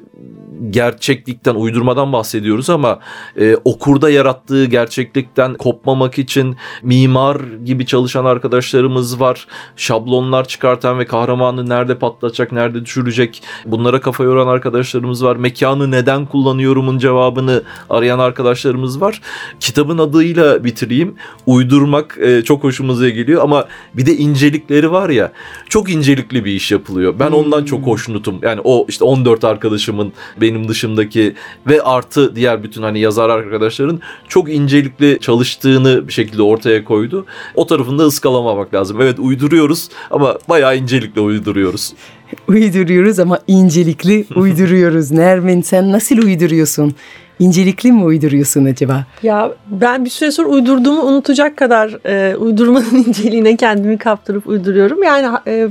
gerçeklikten, 0.69 1.55
uydurmadan 1.55 2.13
bahsediyoruz 2.13 2.69
ama 2.69 2.99
e, 3.39 3.55
okurda 3.55 4.09
yarattığı 4.09 4.65
gerçeklikten 4.65 5.53
kopmamak 5.53 6.19
için 6.19 6.55
mimar 6.83 7.37
gibi 7.65 7.85
çalışan 7.85 8.25
arkadaşlarımız 8.25 9.19
var. 9.19 9.47
Şablonlar 9.75 10.47
çıkartan 10.47 10.99
ve 10.99 11.05
kahramanı 11.05 11.69
nerede 11.69 11.95
patlatacak, 11.99 12.51
nerede 12.51 12.85
düşürecek 12.85 13.43
bunlara 13.65 14.01
kafa 14.01 14.23
yoran 14.23 14.47
arkadaşlarımız 14.47 15.23
var. 15.23 15.35
Mekanı 15.35 15.91
neden 15.91 16.25
kullanıyorumun 16.25 16.97
cevabını 16.97 17.63
arayan 17.89 18.19
arkadaşlarımız 18.19 19.01
var. 19.01 19.21
Kitabın 19.59 19.97
adıyla 19.97 20.63
bitireyim. 20.63 21.15
Uydurmak 21.45 22.17
e, 22.21 22.41
çok 22.41 22.63
hoşumuza 22.63 23.09
geliyor 23.09 23.43
ama 23.43 23.65
bir 23.93 24.05
de 24.05 24.17
incelikleri 24.17 24.91
var 24.91 25.09
ya. 25.09 25.31
Çok 25.69 25.89
incelikli 25.89 26.45
bir 26.45 26.51
iş 26.51 26.71
yapılıyor. 26.71 27.15
Ben 27.19 27.31
ondan 27.31 27.65
çok 27.65 27.87
hoşnutum. 27.87 28.39
Yani 28.41 28.61
o 28.63 28.85
işte 28.89 29.03
14 29.03 29.43
arkadaşımın 29.43 30.13
benim 30.41 30.48
dışımdaki 30.67 31.35
ve 31.67 31.81
artı 31.81 32.35
diğer 32.35 32.63
bütün 32.63 32.81
hani 32.81 32.99
yazar 32.99 33.29
arkadaşların 33.29 33.99
çok 34.27 34.49
incelikli 34.49 35.19
çalıştığını 35.21 36.07
bir 36.07 36.13
şekilde 36.13 36.41
ortaya 36.41 36.83
koydu. 36.83 37.25
O 37.55 37.67
tarafında 37.67 38.03
ıskalamamak 38.03 38.73
lazım. 38.73 39.01
Evet 39.01 39.19
uyduruyoruz 39.19 39.89
ama 40.11 40.37
bayağı 40.49 40.77
incelikle 40.77 41.21
uyduruyoruz. 41.21 41.93
Uyduruyoruz 42.47 43.19
ama 43.19 43.39
incelikli 43.47 44.25
uyduruyoruz. 44.35 45.11
Nermin 45.11 45.61
sen 45.61 45.91
nasıl 45.91 46.17
uyduruyorsun? 46.17 46.95
İncelikli 47.39 47.91
mi 47.91 48.03
uyduruyorsun 48.03 48.65
acaba? 48.65 49.05
Ya 49.23 49.51
ben 49.67 50.05
bir 50.05 50.09
süre 50.09 50.31
sonra 50.31 50.49
uydurduğumu 50.49 51.01
unutacak 51.01 51.57
kadar 51.57 51.97
e, 52.05 52.35
uydurmanın 52.35 53.03
inceliğine 53.07 53.55
kendimi 53.55 53.97
kaptırıp 53.97 54.47
uyduruyorum. 54.47 55.03
Yani 55.03 55.37
e, 55.47 55.67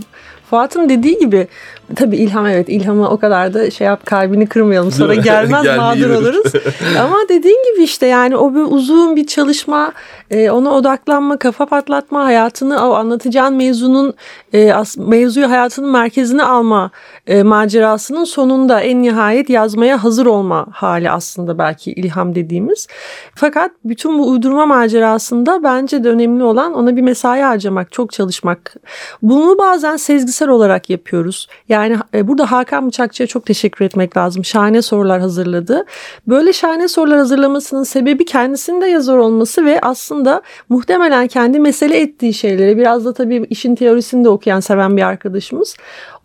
Fuat'ın 0.50 0.88
dediği 0.88 1.18
gibi 1.18 1.48
tabii 1.96 2.16
ilham 2.16 2.46
evet 2.46 2.68
ilhama 2.68 3.10
o 3.10 3.18
kadar 3.18 3.54
da 3.54 3.70
şey 3.70 3.86
yap 3.86 4.06
kalbini 4.06 4.46
kırmayalım 4.46 4.92
sonra 4.92 5.14
gelmez 5.14 5.66
mağdur 5.76 6.10
oluruz. 6.10 6.52
Ama 7.00 7.16
dediğin 7.28 7.72
gibi 7.72 7.84
işte 7.84 8.06
yani 8.06 8.36
o 8.36 8.54
bir 8.54 8.76
uzun 8.76 9.16
bir 9.16 9.26
çalışma 9.26 9.92
e, 10.30 10.50
ona 10.50 10.70
odaklanma 10.70 11.36
kafa 11.36 11.66
patlatma 11.66 12.24
hayatını 12.24 12.88
o 12.88 12.94
anlatacağın 12.94 13.54
mevzunun 13.54 14.14
e, 14.52 14.72
as, 14.72 14.96
mevzuyu 14.96 15.50
hayatının 15.50 15.90
merkezine 15.90 16.42
alma 16.42 16.90
e, 17.26 17.42
macerasının 17.42 18.24
sonunda 18.24 18.80
en 18.80 19.02
nihayet 19.02 19.50
yazmaya 19.50 20.04
hazır 20.04 20.26
olma 20.26 20.66
hali 20.72 21.10
aslında 21.10 21.58
belki 21.58 21.92
ilham 21.92 22.34
dediğimiz. 22.34 22.86
Fakat 23.34 23.70
bütün 23.84 24.18
bu 24.18 24.30
uydurma 24.30 24.66
macerasında 24.66 25.62
bence 25.62 26.04
de 26.04 26.08
önemli 26.08 26.44
olan 26.44 26.74
ona 26.74 26.96
bir 26.96 27.02
mesai 27.02 27.40
harcamak, 27.40 27.92
çok 27.92 28.12
çalışmak. 28.12 28.74
Bunu 29.22 29.58
bazen 29.58 29.96
sezgisel 29.96 30.37
olarak 30.46 30.90
yapıyoruz. 30.90 31.48
Yani 31.68 31.96
e, 32.14 32.28
burada 32.28 32.52
Hakan 32.52 32.86
Bıçakçı'ya 32.88 33.26
çok 33.26 33.46
teşekkür 33.46 33.84
etmek 33.84 34.16
lazım. 34.16 34.44
Şahane 34.44 34.82
sorular 34.82 35.20
hazırladı. 35.20 35.84
Böyle 36.26 36.52
şahane 36.52 36.88
sorular 36.88 37.18
hazırlamasının 37.18 37.82
sebebi 37.82 38.24
kendisinin 38.24 38.80
de 38.80 38.86
yazar 38.86 39.16
olması 39.16 39.64
ve 39.64 39.80
aslında 39.80 40.42
muhtemelen 40.68 41.26
kendi 41.28 41.60
mesele 41.60 42.00
ettiği 42.00 42.34
şeyleri 42.34 42.78
biraz 42.78 43.04
da 43.04 43.12
tabii 43.12 43.46
işin 43.50 43.74
teorisini 43.74 44.24
de 44.24 44.28
okuyan 44.28 44.60
seven 44.60 44.96
bir 44.96 45.02
arkadaşımız. 45.02 45.76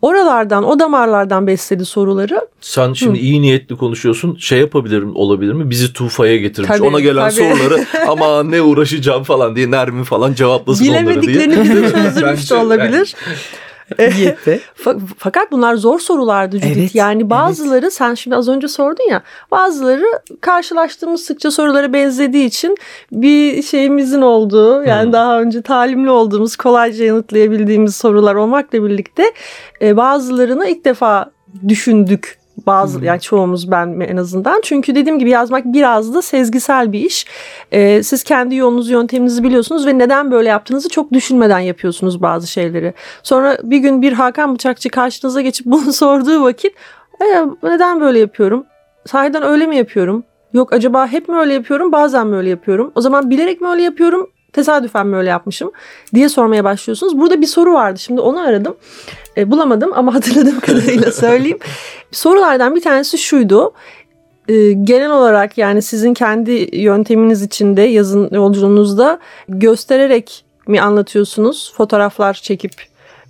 Oralardan, 0.02 0.64
o 0.64 0.78
damarlardan 0.78 1.46
besledi 1.46 1.84
soruları. 1.84 2.48
Sen 2.60 2.92
şimdi 2.92 3.18
Hı. 3.18 3.22
iyi 3.22 3.42
niyetli 3.42 3.76
konuşuyorsun. 3.76 4.36
Şey 4.36 4.60
yapabilirim 4.60 5.16
olabilir 5.16 5.52
mi? 5.52 5.70
Bizi 5.70 5.92
Tufa'ya 5.92 6.36
getirmiş. 6.36 6.68
Tabii, 6.68 6.88
Ona 6.88 7.00
gelen 7.00 7.30
tabii. 7.30 7.32
soruları 7.34 7.84
ama 8.08 8.42
ne 8.42 8.62
uğraşacağım 8.62 9.22
falan 9.22 9.56
diye 9.56 9.70
Nermin 9.70 10.04
falan 10.04 10.34
cevaplasın 10.34 10.86
onları 10.86 11.22
diye. 11.22 11.34
Bilemediklerini 11.34 11.64
bize 11.64 11.90
çözdürmüş 11.90 12.50
de 12.50 12.54
olabilir. 12.64 13.14
Niyette. 13.98 14.60
Fakat 15.18 15.52
bunlar 15.52 15.74
zor 15.74 15.98
sorulardı 15.98 16.58
Judith. 16.58 16.78
Evet, 16.78 16.94
yani 16.94 17.30
bazıları 17.30 17.80
evet. 17.80 17.92
sen 17.92 18.14
şimdi 18.14 18.36
az 18.36 18.48
önce 18.48 18.68
sordun 18.68 19.10
ya 19.10 19.22
bazıları 19.50 20.04
karşılaştığımız 20.40 21.24
sıkça 21.24 21.50
sorulara 21.50 21.92
benzediği 21.92 22.46
için 22.46 22.76
bir 23.12 23.62
şeyimizin 23.62 24.20
olduğu 24.20 24.84
yani 24.84 25.04
hmm. 25.04 25.12
daha 25.12 25.40
önce 25.40 25.62
talimli 25.62 26.10
olduğumuz 26.10 26.56
kolayca 26.56 27.04
yanıtlayabildiğimiz 27.04 27.96
sorular 27.96 28.34
olmakla 28.34 28.84
birlikte 28.84 29.32
e, 29.82 29.96
bazılarını 29.96 30.68
ilk 30.68 30.84
defa 30.84 31.30
düşündük 31.68 32.43
bazı 32.66 32.98
hmm. 32.98 33.06
yani 33.06 33.20
çoğumuz 33.20 33.70
ben 33.70 34.00
en 34.00 34.16
azından. 34.16 34.60
Çünkü 34.64 34.94
dediğim 34.94 35.18
gibi 35.18 35.30
yazmak 35.30 35.64
biraz 35.64 36.14
da 36.14 36.22
sezgisel 36.22 36.92
bir 36.92 37.00
iş. 37.00 37.26
Ee, 37.72 38.02
siz 38.02 38.24
kendi 38.24 38.54
yolunuzu, 38.54 38.92
yönteminizi 38.92 39.44
biliyorsunuz 39.44 39.86
ve 39.86 39.98
neden 39.98 40.30
böyle 40.30 40.48
yaptığınızı 40.48 40.88
çok 40.88 41.12
düşünmeden 41.12 41.58
yapıyorsunuz 41.58 42.22
bazı 42.22 42.46
şeyleri. 42.46 42.94
Sonra 43.22 43.58
bir 43.62 43.78
gün 43.78 44.02
bir 44.02 44.12
Hakan 44.12 44.54
Bıçakçı 44.54 44.88
karşınıza 44.88 45.40
geçip 45.40 45.66
bunu 45.74 45.92
sorduğu 45.92 46.42
vakit 46.42 46.72
e, 47.22 47.46
neden 47.62 48.00
böyle 48.00 48.18
yapıyorum? 48.18 48.64
Sahiden 49.06 49.42
öyle 49.42 49.66
mi 49.66 49.76
yapıyorum? 49.76 50.24
Yok 50.52 50.72
acaba 50.72 51.06
hep 51.06 51.28
mi 51.28 51.36
öyle 51.36 51.52
yapıyorum? 51.52 51.92
Bazen 51.92 52.26
mi 52.26 52.36
öyle 52.36 52.50
yapıyorum? 52.50 52.92
O 52.94 53.00
zaman 53.00 53.30
bilerek 53.30 53.60
mi 53.60 53.68
öyle 53.68 53.82
yapıyorum? 53.82 54.30
Tesadüfen 54.54 55.06
mi 55.06 55.16
öyle 55.16 55.28
yapmışım 55.28 55.72
diye 56.14 56.28
sormaya 56.28 56.64
başlıyorsunuz. 56.64 57.18
Burada 57.18 57.40
bir 57.40 57.46
soru 57.46 57.74
vardı. 57.74 57.98
Şimdi 57.98 58.20
onu 58.20 58.40
aradım. 58.40 58.76
E, 59.36 59.50
bulamadım 59.50 59.92
ama 59.94 60.14
hatırladığım 60.14 60.60
kadarıyla 60.60 61.12
söyleyeyim. 61.12 61.58
Sorulardan 62.12 62.74
bir 62.74 62.80
tanesi 62.80 63.18
şuydu. 63.18 63.72
E, 64.48 64.72
genel 64.72 65.10
olarak 65.10 65.58
yani 65.58 65.82
sizin 65.82 66.14
kendi 66.14 66.68
yönteminiz 66.72 67.42
içinde 67.42 67.82
yazın 67.82 68.28
yolculuğunuzda 68.32 69.18
göstererek 69.48 70.44
mi 70.66 70.80
anlatıyorsunuz? 70.80 71.72
Fotoğraflar 71.76 72.34
çekip 72.34 72.72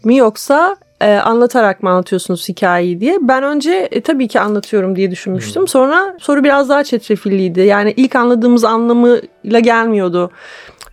mi 0.05 0.17
yoksa 0.17 0.77
e, 1.01 1.15
anlatarak 1.15 1.83
mı 1.83 1.91
anlatıyorsunuz 1.91 2.49
hikayeyi 2.49 3.01
diye. 3.01 3.19
Ben 3.21 3.43
önce 3.43 3.89
e, 3.91 4.01
tabii 4.01 4.29
ki 4.29 4.41
anlatıyorum 4.41 4.97
diye 4.97 5.11
düşünmüştüm. 5.11 5.63
Hmm. 5.63 5.69
Sonra 5.69 6.17
soru 6.21 6.45
biraz 6.45 6.69
daha 6.69 6.85
çetrefilliydi. 6.85 7.61
Yani 7.61 7.95
ilk 7.97 8.17
anladığımız 8.17 8.65
anlamıyla 9.45 9.61
gelmiyordu 9.61 10.31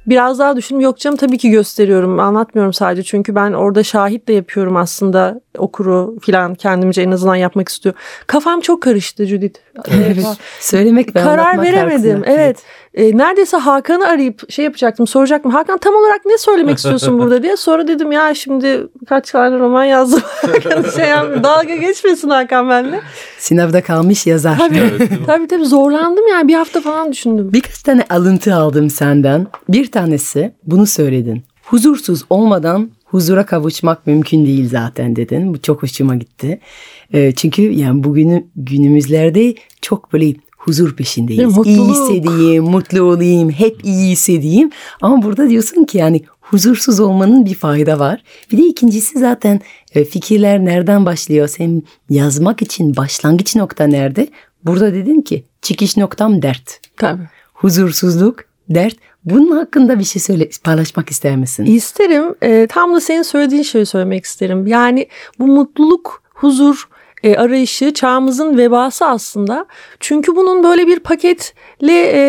biraz 0.07 0.39
daha 0.39 0.55
düşündüm. 0.55 0.81
Yok 0.81 0.97
canım 0.99 1.17
tabii 1.17 1.37
ki 1.37 1.49
gösteriyorum. 1.49 2.19
Anlatmıyorum 2.19 2.73
sadece. 2.73 3.03
Çünkü 3.03 3.35
ben 3.35 3.53
orada 3.53 3.83
şahit 3.83 4.27
de 4.27 4.33
yapıyorum 4.33 4.77
aslında. 4.77 5.41
Okuru 5.57 6.15
falan 6.25 6.55
kendimce 6.55 7.01
en 7.01 7.11
azından 7.11 7.35
yapmak 7.35 7.69
istiyor. 7.69 7.95
Kafam 8.27 8.61
çok 8.61 8.81
karıştı 8.81 9.25
Judith. 9.25 9.59
Evet. 9.87 10.25
Söylemek 10.59 11.15
ve 11.15 11.23
Karar 11.23 11.61
veremedim. 11.61 12.17
Arasında. 12.17 12.31
Evet. 12.31 12.57
E, 12.93 13.17
neredeyse 13.17 13.57
Hakan'ı 13.57 14.07
arayıp 14.07 14.51
şey 14.51 14.65
yapacaktım 14.65 15.07
soracaktım. 15.07 15.51
Hakan 15.51 15.77
tam 15.77 15.95
olarak 15.95 16.25
ne 16.25 16.37
söylemek 16.37 16.77
istiyorsun 16.77 17.19
burada 17.19 17.43
diye. 17.43 17.57
Sonra 17.57 17.87
dedim 17.87 18.11
ya 18.11 18.33
şimdi 18.33 18.87
kaç 19.09 19.31
tane 19.31 19.59
roman 19.59 19.83
yazdım. 19.83 20.21
şey 20.95 21.07
yapayım, 21.07 21.43
dalga 21.43 21.75
geçmesin 21.75 22.29
Hakan 22.29 22.69
benimle. 22.69 22.99
Sınavda 23.39 23.83
kalmış 23.83 24.27
yazar. 24.27 24.57
Tabii, 24.57 24.77
evet, 24.77 25.11
tabii 25.27 25.47
tabii 25.47 25.65
zorlandım 25.65 26.27
yani 26.27 26.47
bir 26.47 26.55
hafta 26.55 26.81
falan 26.81 27.11
düşündüm. 27.11 27.53
Birkaç 27.53 27.81
tane 27.81 28.05
alıntı 28.09 28.40
aldım 28.47 28.89
senden. 28.89 29.47
Bir 29.69 29.91
tanesi 29.91 30.53
bunu 30.65 30.85
söyledin. 30.87 31.43
Huzursuz 31.63 32.23
olmadan 32.29 32.91
huzura 33.05 33.45
kavuşmak 33.45 34.07
mümkün 34.07 34.45
değil 34.45 34.69
zaten 34.69 35.15
dedin. 35.15 35.53
Bu 35.53 35.61
çok 35.61 35.83
hoşuma 35.83 36.15
gitti. 36.15 36.59
E, 37.13 37.31
çünkü 37.31 37.61
yani 37.61 38.03
bugün 38.03 38.51
günümüzlerde 38.55 39.55
çok 39.81 40.13
böyle 40.13 40.33
huzur 40.57 40.95
peşindeyiz. 40.95 41.57
Mutluluk. 41.57 41.67
İyi 41.67 41.89
hissedeyim, 41.89 42.63
mutlu 42.63 43.01
olayım, 43.01 43.49
hep 43.49 43.85
iyi 43.85 44.11
hissedeyim. 44.11 44.71
Ama 45.01 45.23
burada 45.23 45.49
diyorsun 45.49 45.83
ki 45.83 45.97
yani 45.97 46.21
huzursuz 46.41 46.99
olmanın 46.99 47.45
bir 47.45 47.55
fayda 47.55 47.99
var. 47.99 48.23
Bir 48.51 48.57
de 48.57 48.65
ikincisi 48.65 49.19
zaten 49.19 49.61
e, 49.95 50.05
fikirler 50.05 50.65
nereden 50.65 51.05
başlıyor? 51.05 51.47
Sen 51.47 51.83
yazmak 52.09 52.61
için 52.61 52.95
başlangıç 52.95 53.55
nokta 53.55 53.87
nerede? 53.87 54.27
Burada 54.65 54.93
dedin 54.93 55.21
ki 55.21 55.43
çıkış 55.61 55.97
noktam 55.97 56.41
dert. 56.41 56.79
Tabii. 56.97 57.29
Huzursuzluk, 57.61 58.39
dert. 58.69 58.95
Bunun 59.25 59.57
hakkında 59.57 59.99
bir 59.99 60.03
şey 60.03 60.21
söyle, 60.21 60.49
paylaşmak 60.63 61.09
ister 61.09 61.35
misin? 61.35 61.65
İsterim. 61.65 62.35
E, 62.41 62.67
tam 62.67 62.95
da 62.95 63.01
senin 63.01 63.21
söylediğin 63.21 63.63
şeyi 63.63 63.85
söylemek 63.85 64.25
isterim. 64.25 64.67
Yani 64.67 65.07
bu 65.39 65.47
mutluluk, 65.47 66.23
huzur 66.33 66.87
e, 67.23 67.35
arayışı 67.35 67.93
çağımızın 67.93 68.57
vebası 68.57 69.05
aslında. 69.05 69.65
Çünkü 69.99 70.35
bunun 70.35 70.63
böyle 70.63 70.87
bir 70.87 70.99
paketle 70.99 72.01
e, 72.01 72.19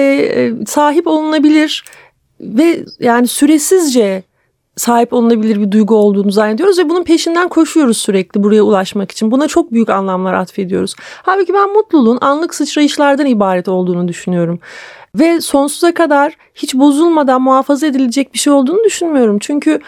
e, 0.45 0.53
sahip 0.67 1.07
olunabilir 1.07 1.85
ve 2.41 2.85
yani 3.01 3.29
süresizce 3.29 4.23
sahip 4.77 5.13
olunabilir 5.13 5.61
bir 5.61 5.71
duygu 5.71 5.95
olduğunu 5.95 6.31
zannediyoruz 6.31 6.79
ve 6.79 6.89
bunun 6.89 7.05
peşinden 7.05 7.49
koşuyoruz 7.49 7.97
sürekli 7.97 8.43
buraya 8.43 8.63
ulaşmak 8.63 9.11
için. 9.11 9.31
Buna 9.31 9.49
çok 9.49 9.73
büyük 9.73 9.91
anlamlar 9.91 10.35
atfediyoruz. 10.35 10.95
Halbuki 11.23 11.55
ben 11.55 11.73
mutluluğun 11.73 12.19
anlık 12.21 12.55
sıçrayışlardan 12.55 13.27
ibaret 13.27 13.69
olduğunu 13.69 14.09
düşünüyorum. 14.09 14.61
Ve 15.15 15.41
sonsuza 15.41 15.95
kadar 15.95 16.37
hiç 16.55 16.75
bozulmadan 16.75 17.43
muhafaza 17.43 17.87
edilecek 17.87 18.35
bir 18.35 18.39
şey 18.39 18.53
olduğunu 18.53 18.85
düşünmüyorum. 18.85 19.39
Çünkü 19.39 19.81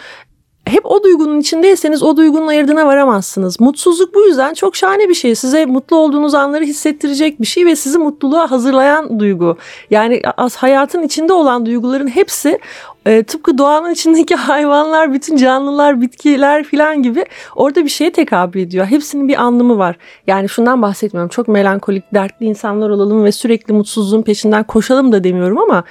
hep 0.65 0.85
o 0.85 1.03
duygunun 1.03 1.39
içindeyseniz 1.39 2.03
o 2.03 2.17
duygunun 2.17 2.47
ayırdığına 2.47 2.85
varamazsınız. 2.85 3.59
Mutsuzluk 3.59 4.15
bu 4.15 4.21
yüzden 4.21 4.53
çok 4.53 4.75
şahane 4.75 5.09
bir 5.09 5.13
şey. 5.13 5.35
Size 5.35 5.65
mutlu 5.65 5.97
olduğunuz 5.97 6.33
anları 6.33 6.63
hissettirecek 6.63 7.41
bir 7.41 7.45
şey 7.45 7.65
ve 7.65 7.75
sizi 7.75 7.97
mutluluğa 7.97 8.51
hazırlayan 8.51 9.19
duygu. 9.19 9.57
Yani 9.89 10.21
az 10.37 10.55
hayatın 10.55 11.03
içinde 11.03 11.33
olan 11.33 11.65
duyguların 11.65 12.07
hepsi 12.07 12.59
e, 13.05 13.23
tıpkı 13.23 13.57
doğanın 13.57 13.91
içindeki 13.91 14.35
hayvanlar, 14.35 15.13
bütün 15.13 15.37
canlılar, 15.37 16.01
bitkiler 16.01 16.63
filan 16.63 17.03
gibi 17.03 17.25
orada 17.55 17.83
bir 17.83 17.89
şeye 17.89 18.11
tekabül 18.11 18.59
ediyor. 18.59 18.85
Hepsinin 18.85 19.27
bir 19.27 19.41
anlamı 19.41 19.77
var. 19.77 19.97
Yani 20.27 20.49
şundan 20.49 20.81
bahsetmiyorum. 20.81 21.29
Çok 21.29 21.47
melankolik, 21.47 22.13
dertli 22.13 22.45
insanlar 22.45 22.89
olalım 22.89 23.23
ve 23.23 23.31
sürekli 23.31 23.73
mutsuzluğun 23.73 24.21
peşinden 24.21 24.63
koşalım 24.63 25.11
da 25.11 25.23
demiyorum 25.23 25.57
ama 25.57 25.83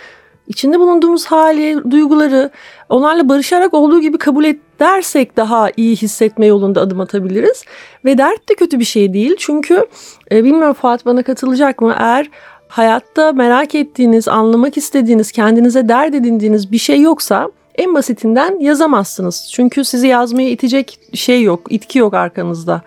içinde 0.47 0.79
bulunduğumuz 0.79 1.27
hali, 1.27 1.91
duyguları 1.91 2.51
onlarla 2.89 3.29
barışarak 3.29 3.75
olduğu 3.75 4.01
gibi 4.01 4.19
kabul 4.19 4.45
edersek 4.45 5.37
daha 5.37 5.71
iyi 5.77 5.97
hissetme 5.97 6.47
yolunda 6.47 6.81
adım 6.81 7.01
atabiliriz. 7.01 7.65
Ve 8.05 8.19
dert 8.19 8.49
de 8.49 8.55
kötü 8.55 8.79
bir 8.79 8.85
şey 8.85 9.13
değil. 9.13 9.37
Çünkü 9.39 9.87
e, 10.33 10.45
bilmiyorum 10.45 10.75
Fuat 10.75 11.07
bana 11.07 11.23
katılacak 11.23 11.81
mı? 11.81 11.95
Eğer 11.99 12.31
hayatta 12.75 13.33
merak 13.33 13.75
ettiğiniz, 13.75 14.29
anlamak 14.29 14.77
istediğiniz, 14.77 15.33
kendinize 15.33 15.89
dert 15.89 16.15
edindiğiniz 16.15 16.73
bir 16.73 16.79
şey 16.79 17.01
yoksa 17.01 17.49
en 17.75 17.95
basitinden 17.95 18.61
yazamazsınız. 18.61 19.49
Çünkü 19.53 19.85
sizi 19.85 20.07
yazmaya 20.07 20.51
itecek 20.51 20.99
şey 21.15 21.43
yok, 21.43 21.61
itki 21.71 21.99
yok 21.99 22.15
arkanızda. 22.15 22.83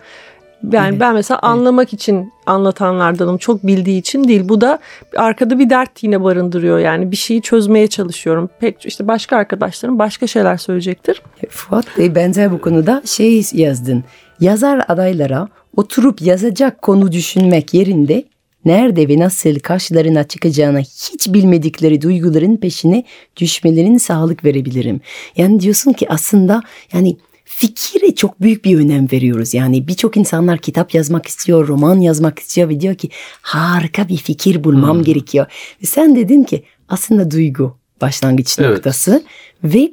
Yani 0.72 0.88
evet. 0.88 1.00
ben 1.00 1.14
mesela 1.14 1.40
evet. 1.42 1.50
anlamak 1.50 1.92
için 1.92 2.32
anlatanlardanım. 2.46 3.38
Çok 3.38 3.66
bildiği 3.66 3.98
için 3.98 4.28
değil. 4.28 4.48
Bu 4.48 4.60
da 4.60 4.78
arkada 5.16 5.58
bir 5.58 5.70
dert 5.70 6.02
yine 6.02 6.24
barındırıyor. 6.24 6.78
Yani 6.78 7.10
bir 7.10 7.16
şeyi 7.16 7.42
çözmeye 7.42 7.86
çalışıyorum. 7.86 8.50
Pek 8.60 8.86
işte 8.86 9.08
başka 9.08 9.36
arkadaşlarım 9.36 9.98
başka 9.98 10.26
şeyler 10.26 10.56
söyleyecektir. 10.56 11.22
Fuat 11.48 11.98
Bey 11.98 12.14
benzer 12.14 12.52
bu 12.52 12.60
konuda 12.60 13.02
şey 13.04 13.44
yazdın. 13.52 14.04
Yazar 14.40 14.84
adaylara 14.88 15.48
oturup 15.76 16.22
yazacak 16.22 16.82
konu 16.82 17.12
düşünmek 17.12 17.74
yerinde 17.74 18.24
nerede 18.64 19.08
ve 19.08 19.18
nasıl 19.18 19.58
karşılarına 19.58 20.24
çıkacağını 20.24 20.80
hiç 20.80 21.28
bilmedikleri 21.28 22.02
duyguların 22.02 22.56
peşine 22.56 23.04
düşmelerin 23.36 23.98
sağlık 23.98 24.44
verebilirim. 24.44 25.00
Yani 25.36 25.60
diyorsun 25.60 25.92
ki 25.92 26.06
aslında 26.08 26.62
yani 26.92 27.16
fikire 27.44 28.14
çok 28.14 28.40
büyük 28.40 28.64
bir 28.64 28.78
önem 28.78 29.08
veriyoruz. 29.12 29.54
Yani 29.54 29.88
birçok 29.88 30.16
insanlar 30.16 30.58
kitap 30.58 30.94
yazmak 30.94 31.26
istiyor, 31.26 31.68
roman 31.68 32.00
yazmak 32.00 32.38
istiyor 32.38 32.68
ve 32.68 32.80
diyor 32.80 32.94
ki 32.94 33.08
harika 33.42 34.08
bir 34.08 34.16
fikir 34.16 34.64
bulmam 34.64 34.96
hmm. 34.96 35.04
gerekiyor. 35.04 35.46
Ve 35.82 35.86
sen 35.86 36.16
dedin 36.16 36.44
ki 36.44 36.64
aslında 36.88 37.30
duygu 37.30 37.78
başlangıç 38.00 38.58
evet. 38.58 38.70
noktası 38.70 39.24
ve 39.64 39.92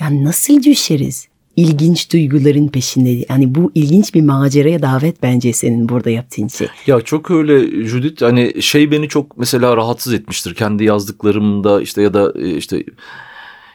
yani 0.00 0.24
nasıl 0.24 0.62
düşeriz? 0.62 1.28
İlginç 1.56 2.12
duyguların 2.12 2.68
peşinde. 2.68 3.26
Yani 3.28 3.54
bu 3.54 3.72
ilginç 3.74 4.14
bir 4.14 4.22
maceraya 4.22 4.82
davet 4.82 5.22
bence 5.22 5.52
senin 5.52 5.88
burada 5.88 6.10
yaptığın 6.10 6.48
şey. 6.48 6.68
Ya 6.86 7.00
çok 7.00 7.30
öyle 7.30 7.84
Judith 7.86 8.22
hani 8.22 8.62
şey 8.62 8.90
beni 8.90 9.08
çok 9.08 9.38
mesela 9.38 9.76
rahatsız 9.76 10.12
etmiştir. 10.12 10.54
Kendi 10.54 10.84
yazdıklarımda 10.84 11.82
işte 11.82 12.02
ya 12.02 12.14
da 12.14 12.32
e, 12.38 12.56
işte 12.56 12.84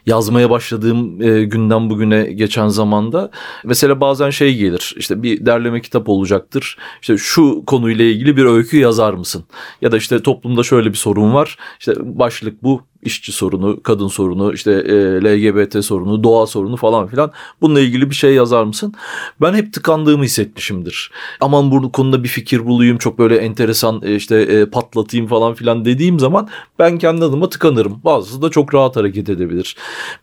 yazmaya 0.06 0.50
başladığım 0.50 1.22
e, 1.22 1.44
günden 1.44 1.90
bugüne 1.90 2.24
geçen 2.24 2.68
zamanda 2.68 3.32
mesela 3.66 4.02
bazen 4.02 4.30
şey 4.30 4.56
gelir 4.56 4.96
işte 4.98 5.24
bir 5.24 5.46
derleme 5.46 5.82
kitap 5.82 6.10
olacaktır 6.10 6.78
işte 7.02 7.18
şu 7.18 7.64
konuyla 7.66 8.06
ilgili 8.06 8.38
bir 8.38 8.46
öykü 8.46 8.78
yazar 8.78 9.14
mısın 9.14 9.44
ya 9.82 9.92
da 9.92 9.98
işte 9.98 10.22
toplumda 10.22 10.64
şöyle 10.64 10.90
bir 10.90 10.98
sorun 10.98 11.34
var 11.34 11.58
işte 11.80 11.94
başlık 12.00 12.64
bu 12.64 12.82
işçi 13.04 13.32
sorunu, 13.32 13.84
kadın 13.84 14.08
sorunu, 14.08 14.54
işte 14.54 14.72
e, 14.72 14.94
LGBT 15.24 15.86
sorunu, 15.86 16.24
doğa 16.24 16.48
sorunu 16.48 16.78
falan 16.78 17.08
filan 17.08 17.32
bununla 17.62 17.80
ilgili 17.80 18.10
bir 18.10 18.16
şey 18.16 18.34
yazar 18.34 18.64
mısın? 18.64 18.94
Ben 19.42 19.54
hep 19.54 19.74
tıkandığımı 19.74 20.24
hissetmişimdir. 20.24 21.12
Aman 21.40 21.72
bu 21.72 21.92
konuda 21.92 22.24
bir 22.24 22.30
fikir 22.30 22.66
bulayım, 22.66 22.98
çok 22.98 23.20
böyle 23.20 23.38
enteresan 23.38 24.02
e, 24.06 24.16
işte 24.16 24.36
e, 24.42 24.66
patlatayım 24.66 25.28
falan 25.28 25.54
filan 25.54 25.86
dediğim 25.86 26.20
zaman 26.20 26.50
ben 26.80 26.98
kendi 26.98 27.26
adıma 27.26 27.50
tıkanırım. 27.50 28.02
Bazısı 28.04 28.42
da 28.42 28.50
çok 28.50 28.74
rahat 28.74 28.96
hareket 28.96 29.30
edebilir. 29.30 29.76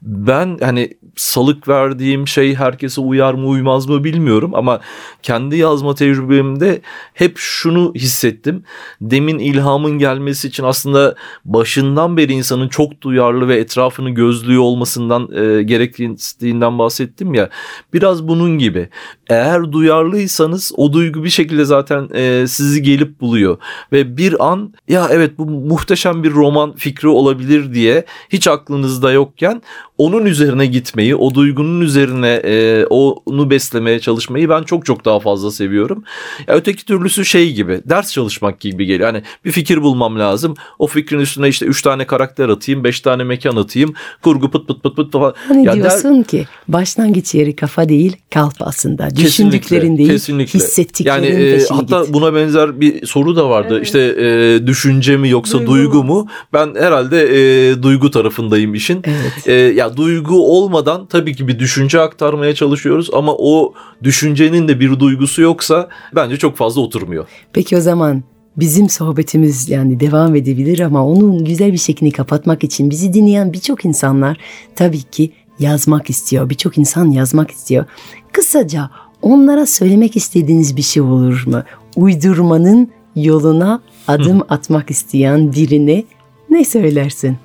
Ben 0.03 0.59
hani 0.61 0.91
salık 1.17 1.69
verdiğim 1.69 2.29
şey 2.29 2.55
herkese 2.55 3.01
uyar 3.01 3.35
mı 3.35 3.47
uymaz 3.47 3.87
mı 3.87 4.05
bilmiyorum 4.05 4.55
ama 4.55 4.81
kendi 5.23 5.57
yazma 5.57 5.95
tecrübemde 5.95 6.81
hep 7.15 7.39
şunu 7.39 7.93
hissettim. 7.95 8.65
Demin 9.01 9.39
ilhamın 9.39 9.99
gelmesi 9.99 10.49
için 10.49 10.65
aslında 10.65 11.15
başından 11.45 12.17
beri 12.17 12.33
insanın 12.33 12.68
insanın 12.69 12.89
çok 12.89 13.03
duyarlı 13.03 13.49
ve 13.49 13.57
etrafını 13.57 14.11
gözlüyor 14.11 14.63
olmasından 14.63 15.29
e, 15.33 15.63
gerektiğinden 15.63 16.79
bahsettim 16.79 17.35
ya. 17.35 17.49
Biraz 17.93 18.23
bunun 18.23 18.59
gibi. 18.59 18.89
Eğer 19.29 19.73
duyarlıysanız 19.73 20.73
o 20.77 20.93
duygu 20.93 21.25
bir 21.25 21.31
şekilde 21.31 21.65
zaten 21.65 22.09
e, 22.15 22.47
sizi 22.47 22.83
gelip 22.83 23.21
buluyor 23.21 23.59
ve 23.93 24.17
bir 24.17 24.37
an 24.41 24.73
ya 24.89 25.09
evet 25.11 25.39
bu 25.39 25.47
muhteşem 25.47 26.23
bir 26.23 26.33
roman 26.33 26.77
fikri 26.77 27.09
olabilir 27.09 27.75
diye 27.75 28.05
hiç 28.29 28.49
aklınızda 28.49 29.13
yokken 29.13 29.63
onun 29.99 30.27
üzerine 30.27 30.67
gitmeyi, 30.67 31.17
o 31.17 31.35
duygunun 31.35 31.81
üzerine 31.81 32.41
e, 32.45 32.87
onu 32.87 33.51
beslemeye 33.51 34.01
çalışmayı 34.01 34.49
ben 34.49 34.63
çok 34.63 34.87
çok 34.87 35.05
daha 35.05 35.21
fazla 35.21 35.51
seviyorum. 35.51 36.05
Ya 36.47 36.55
öteki 36.55 36.85
türlüsü 36.85 37.25
şey 37.25 37.53
gibi, 37.53 37.81
ders 37.85 38.13
çalışmak 38.13 38.61
gibi 38.61 38.87
geliyor. 38.87 39.13
Hani 39.13 39.23
bir 39.45 39.51
fikir 39.51 39.83
bulmam 39.83 40.19
lazım. 40.19 40.55
O 40.79 40.87
fikrin 40.87 41.19
üstüne 41.19 41.49
işte 41.49 41.67
üç 41.67 41.83
tane 41.83 42.07
karakter 42.07 42.49
atayım, 42.59 42.85
beş 42.85 43.01
tane 43.01 43.25
mekan 43.25 43.57
atayım. 43.57 43.95
Kurgu 44.23 44.51
pıt 44.51 44.69
pıt 44.69 44.83
pıt 44.83 44.97
pıt 44.97 45.13
falan. 45.13 45.35
Hani 45.49 45.67
ya 45.67 45.75
diyorsun 45.75 46.17
der... 46.17 46.25
ki 46.25 46.47
başlangıç 46.69 47.35
yeri 47.35 47.57
kafa 47.57 47.89
değil 47.89 48.17
kalp 48.35 48.55
aslında. 48.61 49.09
Kesinlikle, 49.09 49.27
Düşündüklerin 49.27 49.99
değil, 49.99 50.11
kesinlikle. 50.11 50.59
hissettiklerin 50.59 51.23
yani, 51.23 51.27
e, 51.27 51.69
Hatta 51.69 52.05
git. 52.05 52.13
buna 52.13 52.35
benzer 52.35 52.81
bir 52.81 53.07
soru 53.07 53.37
da 53.37 53.51
vardı. 53.51 53.75
Evet. 53.75 53.87
İşte 53.87 54.01
e, 54.01 54.67
düşünce 54.67 55.17
mi 55.17 55.29
yoksa 55.29 55.59
duygu, 55.59 55.73
duygu 55.73 56.05
mu? 56.05 56.27
Ben 56.53 56.75
herhalde 56.75 57.23
e, 57.23 57.83
duygu 57.83 58.11
tarafındayım 58.11 58.75
işin. 58.75 59.03
Evet. 59.05 59.49
E, 59.49 59.53
ya 59.53 59.97
duygu 59.97 60.59
olmadan 60.59 61.07
tabii 61.07 61.35
ki 61.37 61.49
bir 61.49 61.59
düşünce 61.59 62.01
aktarmaya 62.01 62.55
çalışıyoruz 62.55 63.11
ama 63.13 63.35
o 63.39 63.75
düşüncenin 64.03 64.69
de 64.69 64.81
bir 64.81 65.01
duygusu 65.01 65.43
yoksa 65.43 65.89
bence 66.15 66.37
çok 66.37 66.57
fazla 66.57 66.81
oturmuyor. 66.81 67.27
Peki 67.53 67.77
o 67.77 67.81
zaman 67.81 68.23
bizim 68.59 68.89
sohbetimiz 68.89 69.69
yani 69.69 70.01
devam 70.01 70.35
edebilir 70.37 70.81
ama 70.81 71.07
onun 71.07 71.45
güzel 71.45 71.73
bir 71.73 71.79
şeklini 71.79 72.11
kapatmak 72.11 72.65
için 72.65 72.91
bizi 72.91 73.13
dinleyen 73.13 73.53
birçok 73.53 73.85
insanlar 73.85 74.39
tabii 74.77 75.03
ki 75.03 75.33
yazmak 75.59 76.11
istiyor. 76.11 76.51
Birçok 76.51 76.79
insan 76.79 77.11
yazmak 77.11 77.51
istiyor. 77.51 77.85
Kısaca 78.33 78.91
onlara 79.23 79.67
söylemek 79.67 80.17
istediğiniz 80.17 80.77
bir 80.77 80.83
şey 80.83 81.03
olur 81.03 81.47
mu? 81.47 81.63
Uydurmanın 81.97 82.91
yoluna 83.17 83.83
adım 84.09 84.43
atmak 84.49 84.91
isteyen 84.91 85.53
birine 85.53 86.05
ne 86.51 86.65
söylersin? 86.65 87.37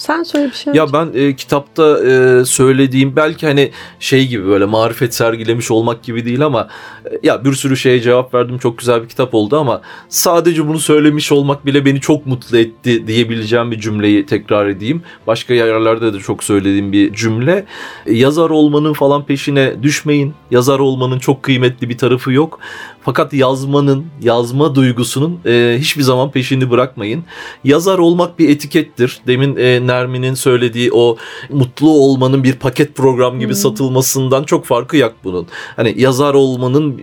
Sen 0.00 0.22
söyle 0.22 0.46
bir 0.46 0.54
şey. 0.54 0.74
Ya 0.74 0.92
ben 0.92 1.10
e, 1.14 1.36
kitapta 1.36 2.06
e, 2.06 2.44
söylediğim 2.44 3.16
belki 3.16 3.46
hani 3.46 3.70
şey 3.98 4.26
gibi 4.26 4.46
böyle 4.46 4.64
marifet 4.64 5.14
sergilemiş 5.14 5.70
olmak 5.70 6.02
gibi 6.02 6.24
değil 6.24 6.44
ama 6.44 6.68
e, 7.04 7.18
ya 7.22 7.44
bir 7.44 7.52
sürü 7.52 7.76
şeye 7.76 8.00
cevap 8.00 8.34
verdim. 8.34 8.58
Çok 8.58 8.78
güzel 8.78 9.02
bir 9.02 9.08
kitap 9.08 9.34
oldu 9.34 9.58
ama 9.58 9.80
sadece 10.08 10.68
bunu 10.68 10.78
söylemiş 10.78 11.32
olmak 11.32 11.66
bile 11.66 11.84
beni 11.84 12.00
çok 12.00 12.26
mutlu 12.26 12.58
etti 12.58 13.06
diyebileceğim 13.06 13.70
bir 13.70 13.80
cümleyi 13.80 14.26
tekrar 14.26 14.66
edeyim. 14.66 15.02
Başka 15.26 15.54
yerlerde 15.54 16.14
de 16.14 16.18
çok 16.18 16.44
söylediğim 16.44 16.92
bir 16.92 17.14
cümle. 17.14 17.64
E, 18.06 18.14
yazar 18.14 18.50
olmanın 18.50 18.92
falan 18.92 19.24
peşine 19.24 19.82
düşmeyin. 19.82 20.34
Yazar 20.50 20.78
olmanın 20.78 21.18
çok 21.18 21.42
kıymetli 21.42 21.88
bir 21.88 21.98
tarafı 21.98 22.32
yok. 22.32 22.60
Fakat 23.02 23.32
yazmanın, 23.32 24.06
yazma 24.22 24.74
duygusunun 24.74 25.40
e, 25.46 25.76
hiçbir 25.80 26.02
zaman 26.02 26.30
peşini 26.30 26.70
bırakmayın. 26.70 27.24
Yazar 27.64 27.98
olmak 27.98 28.38
bir 28.38 28.48
etikettir. 28.48 29.20
Demin 29.26 29.56
e, 29.56 29.86
Nermin'in 29.90 30.34
söylediği 30.34 30.92
o 30.92 31.16
mutlu 31.50 31.90
olmanın 31.90 32.44
bir 32.44 32.52
paket 32.52 32.94
program 32.94 33.40
gibi 33.40 33.52
hmm. 33.52 33.60
satılmasından 33.60 34.44
çok 34.44 34.64
farkı 34.66 34.96
yok 34.96 35.14
bunun. 35.24 35.46
Hani 35.76 35.94
yazar 36.00 36.34
olmanın 36.34 37.02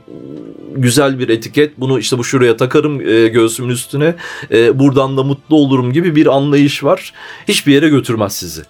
güzel 0.76 1.20
bir 1.20 1.30
etiket. 1.30 1.80
Bunu 1.80 2.00
işte 2.00 2.18
bu 2.18 2.24
şuraya 2.24 2.58
takarım 2.58 3.02
e, 3.02 3.28
göğsümün 3.28 3.70
üstüne. 3.70 4.16
E, 4.52 4.80
buradan 4.80 5.18
da 5.18 5.24
mutlu 5.24 5.56
olurum 5.56 5.94
gibi 5.94 6.16
bir 6.16 6.36
anlayış 6.36 6.84
var. 6.84 7.14
Hiçbir 7.48 7.74
yere 7.74 7.90
götürmez 7.90 8.36
sizi. 8.36 8.62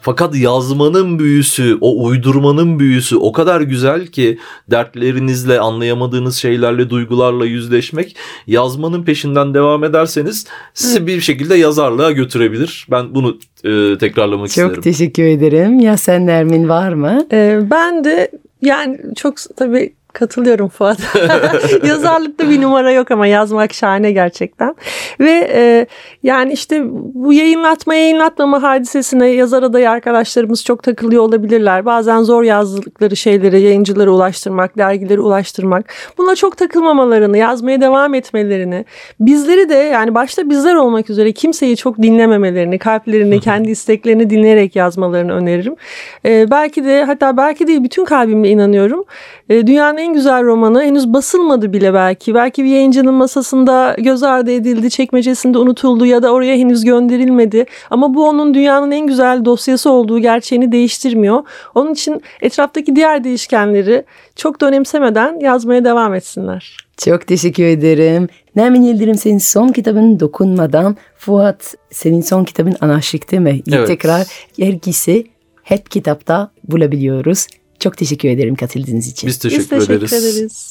Fakat 0.00 0.36
yazmanın 0.36 1.18
büyüsü, 1.18 1.78
o 1.80 2.04
uydurmanın 2.06 2.78
büyüsü 2.78 3.16
o 3.16 3.32
kadar 3.32 3.60
güzel 3.60 4.06
ki 4.06 4.38
dertlerinizle, 4.70 5.60
anlayamadığınız 5.60 6.36
şeylerle, 6.36 6.90
duygularla 6.90 7.46
yüzleşmek 7.46 8.16
yazmanın 8.46 9.02
peşinden 9.02 9.54
devam 9.54 9.84
ederseniz 9.84 10.46
sizi 10.74 11.06
bir 11.06 11.20
şekilde 11.20 11.54
yazarlığa 11.54 12.10
götürebilir. 12.10 12.86
Ben 12.90 13.14
bunu 13.14 13.38
e, 13.64 13.98
tekrarlamak 13.98 14.48
Çok 14.48 14.64
isterim. 14.64 14.82
teşekkür 14.82 15.22
ederim. 15.22 15.80
Ya 15.80 15.96
sen 15.96 16.26
Nermin 16.26 16.68
var 16.68 16.92
mı? 16.92 17.26
Ee, 17.32 17.60
ben 17.70 18.04
de 18.04 18.30
yani 18.62 18.98
çok 19.16 19.34
tabii 19.56 19.92
katılıyorum 20.12 20.68
Fuat. 20.68 20.98
Yazarlıkta 21.84 22.50
bir 22.50 22.62
numara 22.62 22.92
yok 22.92 23.10
ama 23.10 23.26
yazmak 23.26 23.74
şahane 23.74 24.12
gerçekten. 24.12 24.74
Ve 25.20 25.50
e, 25.54 25.86
yani 26.22 26.52
işte 26.52 26.82
bu 27.14 27.32
yayınlatma 27.32 27.94
yayınlatmama 27.94 28.62
hadisesine 28.62 29.28
yazar 29.28 29.62
adayı 29.62 29.90
arkadaşlarımız 29.90 30.64
çok 30.64 30.82
takılıyor 30.82 31.22
olabilirler. 31.22 31.86
Bazen 31.86 32.22
zor 32.22 32.42
yazdıkları 32.42 33.16
şeyleri 33.16 33.60
yayıncılara 33.60 34.10
ulaştırmak, 34.10 34.78
dergilere 34.78 35.20
ulaştırmak. 35.20 35.92
Buna 36.18 36.34
çok 36.34 36.56
takılmamalarını, 36.56 37.38
yazmaya 37.38 37.80
devam 37.80 38.14
etmelerini, 38.14 38.84
bizleri 39.20 39.68
de 39.68 39.74
yani 39.74 40.14
başta 40.14 40.50
bizler 40.50 40.74
olmak 40.74 41.10
üzere 41.10 41.32
kimseyi 41.32 41.76
çok 41.76 41.98
dinlememelerini, 41.98 42.78
kalplerini, 42.78 43.40
kendi 43.40 43.70
isteklerini 43.70 44.30
dinleyerek 44.30 44.76
yazmalarını 44.76 45.32
öneririm. 45.32 45.76
E, 46.24 46.50
belki 46.50 46.84
de 46.84 47.04
hatta 47.04 47.36
belki 47.36 47.66
değil 47.66 47.84
bütün 47.84 48.04
kalbimle 48.04 48.48
inanıyorum. 48.48 49.04
E, 49.48 49.66
dünyanın 49.66 50.01
en 50.02 50.12
güzel 50.12 50.44
romanı 50.44 50.82
henüz 50.82 51.12
basılmadı 51.12 51.72
bile 51.72 51.94
belki. 51.94 52.34
Belki 52.34 52.64
bir 52.64 52.68
yayıncının 52.68 53.14
masasında 53.14 53.96
göz 53.98 54.22
ardı 54.22 54.50
edildi, 54.50 54.90
çekmecesinde 54.90 55.58
unutuldu 55.58 56.06
ya 56.06 56.22
da 56.22 56.32
oraya 56.32 56.56
henüz 56.56 56.84
gönderilmedi. 56.84 57.66
Ama 57.90 58.14
bu 58.14 58.28
onun 58.28 58.54
dünyanın 58.54 58.90
en 58.90 59.06
güzel 59.06 59.44
dosyası 59.44 59.90
olduğu 59.90 60.18
gerçeğini 60.18 60.72
değiştirmiyor. 60.72 61.44
Onun 61.74 61.92
için 61.92 62.22
etraftaki 62.42 62.96
diğer 62.96 63.24
değişkenleri 63.24 64.04
çok 64.36 64.60
da 64.60 64.66
önemsemeden 64.66 65.40
yazmaya 65.40 65.84
devam 65.84 66.14
etsinler. 66.14 66.76
Çok 66.96 67.26
teşekkür 67.26 67.64
ederim. 67.64 68.28
Nermin 68.56 68.82
Yıldırım 68.82 69.14
senin 69.14 69.38
son 69.38 69.68
kitabın 69.68 70.20
Dokunmadan. 70.20 70.96
Fuat 71.16 71.74
senin 71.90 72.20
son 72.20 72.44
kitabın 72.44 72.76
Anarşik 72.80 73.30
değil 73.30 73.42
mi? 73.42 73.62
Evet. 73.72 73.86
Tekrar 73.86 74.26
herkese 74.58 75.24
hep 75.62 75.90
kitapta 75.90 76.50
bulabiliyoruz. 76.64 77.46
Çok 77.82 77.96
teşekkür 77.96 78.28
ederim 78.28 78.54
katıldığınız 78.54 79.06
için. 79.08 79.28
Biz 79.28 79.38
teşekkür, 79.38 79.62
Biz 79.62 79.68
teşekkür 79.68 79.94
ederiz. 79.94 80.12
ederiz. 80.12 80.68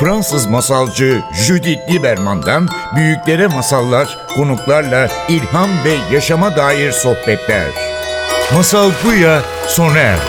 Fransız 0.00 0.46
masalcı 0.46 1.22
Judith 1.46 1.92
Lieberman'dan 1.92 2.68
büyüklere 2.96 3.46
masallar, 3.46 4.18
konuklarla 4.36 5.08
ilham 5.28 5.70
ve 5.84 6.14
yaşama 6.14 6.56
dair 6.56 6.92
sohbetler. 6.92 7.66
Masal 8.54 8.90
Buya 9.04 9.42
sona 9.68 9.98
erdi. 9.98 10.20